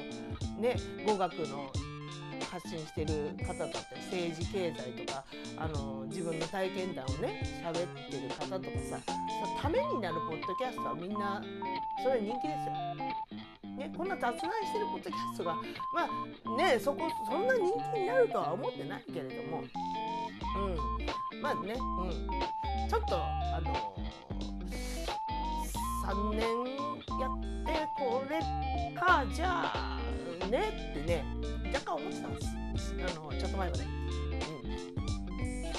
[0.60, 1.72] ね語学の
[2.50, 5.24] 発信してる方だったり政治経済とか
[5.56, 7.74] あの自分の体験談をね喋っ
[8.10, 9.00] てる方とかさ
[9.62, 11.42] ためになるポッドキャストはみんな
[12.02, 13.57] それ人気ですよ。
[13.79, 15.55] ね、こんな雑談してるポッドキャストが
[15.95, 17.62] まあねそこそんな人
[17.95, 21.41] 気になるとは思ってないけれどもうん。
[21.41, 22.11] まあね、うん、
[22.89, 23.95] ちょっとあの
[26.05, 26.41] 3年
[27.20, 28.41] やってこれ
[28.99, 30.01] かじゃあ
[30.51, 31.24] ねってね
[31.72, 32.47] 若干思ってたんです。
[32.95, 33.85] あのちょっと前まで。
[33.85, 34.67] うん、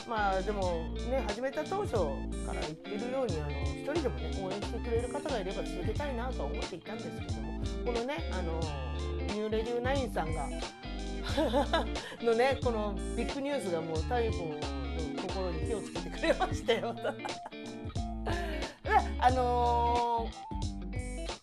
[0.09, 8.59] まあでもね始めた当初から言ってるようにあの一人でもね応援してくれる方がいれば続けたいなとは思っていたんですけどもこのねあの
[9.27, 10.49] ニューレディーナインさんが
[12.23, 14.55] のねこのビッグニュースがもう太鼓の
[15.21, 16.95] 心に火をつけてくれましたよ。
[19.21, 20.27] あの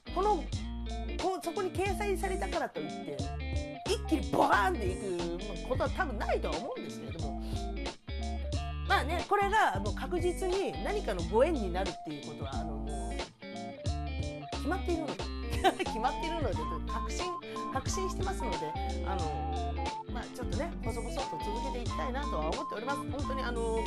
[0.08, 0.42] ー、この
[1.22, 3.16] こそこに掲載されたからといって
[3.86, 7.05] 一気にボーンっていくことは多分ないとは思うんですけど
[9.06, 15.36] ねこれがもう確実に何かのご縁になるっていうことはあのもう決まっているので。
[15.78, 17.26] 決まっているので確信
[17.72, 18.56] 確信してますので
[19.06, 19.74] あの
[20.12, 22.98] まあちょっとね細々と続けていきたいなとは思っております。
[22.98, 23.84] 本当にあの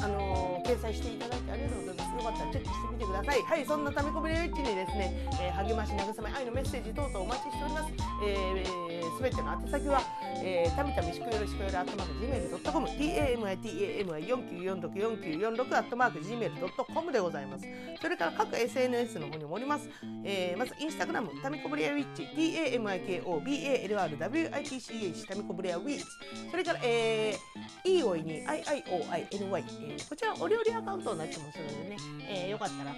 [0.00, 2.12] あの掲載していただいてありがとうございます。
[2.12, 3.42] よかったらチェックしてみてください。
[3.42, 7.92] はいそんなためこぶれッチにですね、えー、励まし慰め愛のメッセージ等々お待ちしております、
[8.24, 10.00] えー、すべての宛先は、
[10.44, 17.64] えー、たみたみしくよろしくよろあっとまく gmail.com tamitamy49464946 あっとマーク gmail.com でございます
[18.00, 19.88] それから各 SNS の方にもおります、
[20.24, 26.04] えー、まずインスタグラムたみこぶれウィッチ tamikobalrwitch たみこぶれウィッチ
[26.50, 31.96] それから、えー、いいおいに iioiny、えー、こちらお料理アカウントになってますのでね、
[32.28, 32.94] えー、よかったら、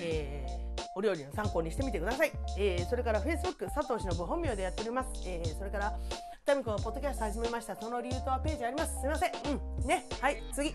[0.00, 2.32] えー、お料理の参考にしてみてください。
[2.58, 5.10] えー、それから Facebook 佐藤氏の本名でやっております。
[5.26, 5.98] えー、それからから
[6.44, 7.76] タミコのポッドキャスト始めました。
[7.76, 9.00] その理由とはページあります。
[9.00, 9.32] すいません。
[9.80, 9.86] うん。
[9.86, 10.04] ね。
[10.20, 10.42] はい。
[10.52, 10.72] 次。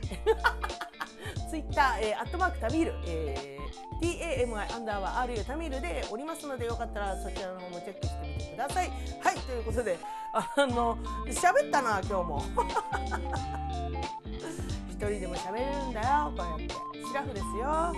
[1.49, 8.89] ツイッター、えー、アットマークタミール、えー、TAMI アンダーは RU タミールでおりますので、よかったらそちらの方もチェックしてみてください。
[8.89, 8.93] は
[9.32, 9.36] い。
[9.36, 9.97] ということで、
[10.32, 10.97] あの、
[11.28, 12.43] 喋ったな、今日も。
[15.04, 16.76] 一人でも喋れるんだよこうやって。
[17.06, 17.93] シラフですよ。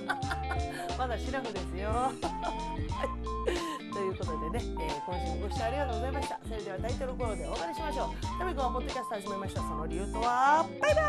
[0.96, 1.90] まだシラフですよ。
[1.90, 3.92] はい。
[3.92, 6.40] ということでね、えー、今週もご視聴ありがとうございました。
[6.48, 8.38] それではタイトルコールでお別れしましょう。
[8.38, 9.60] タミコはポッドキャスト始めました。
[9.60, 11.02] その理由とはバイバ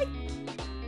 [0.00, 0.81] ーイ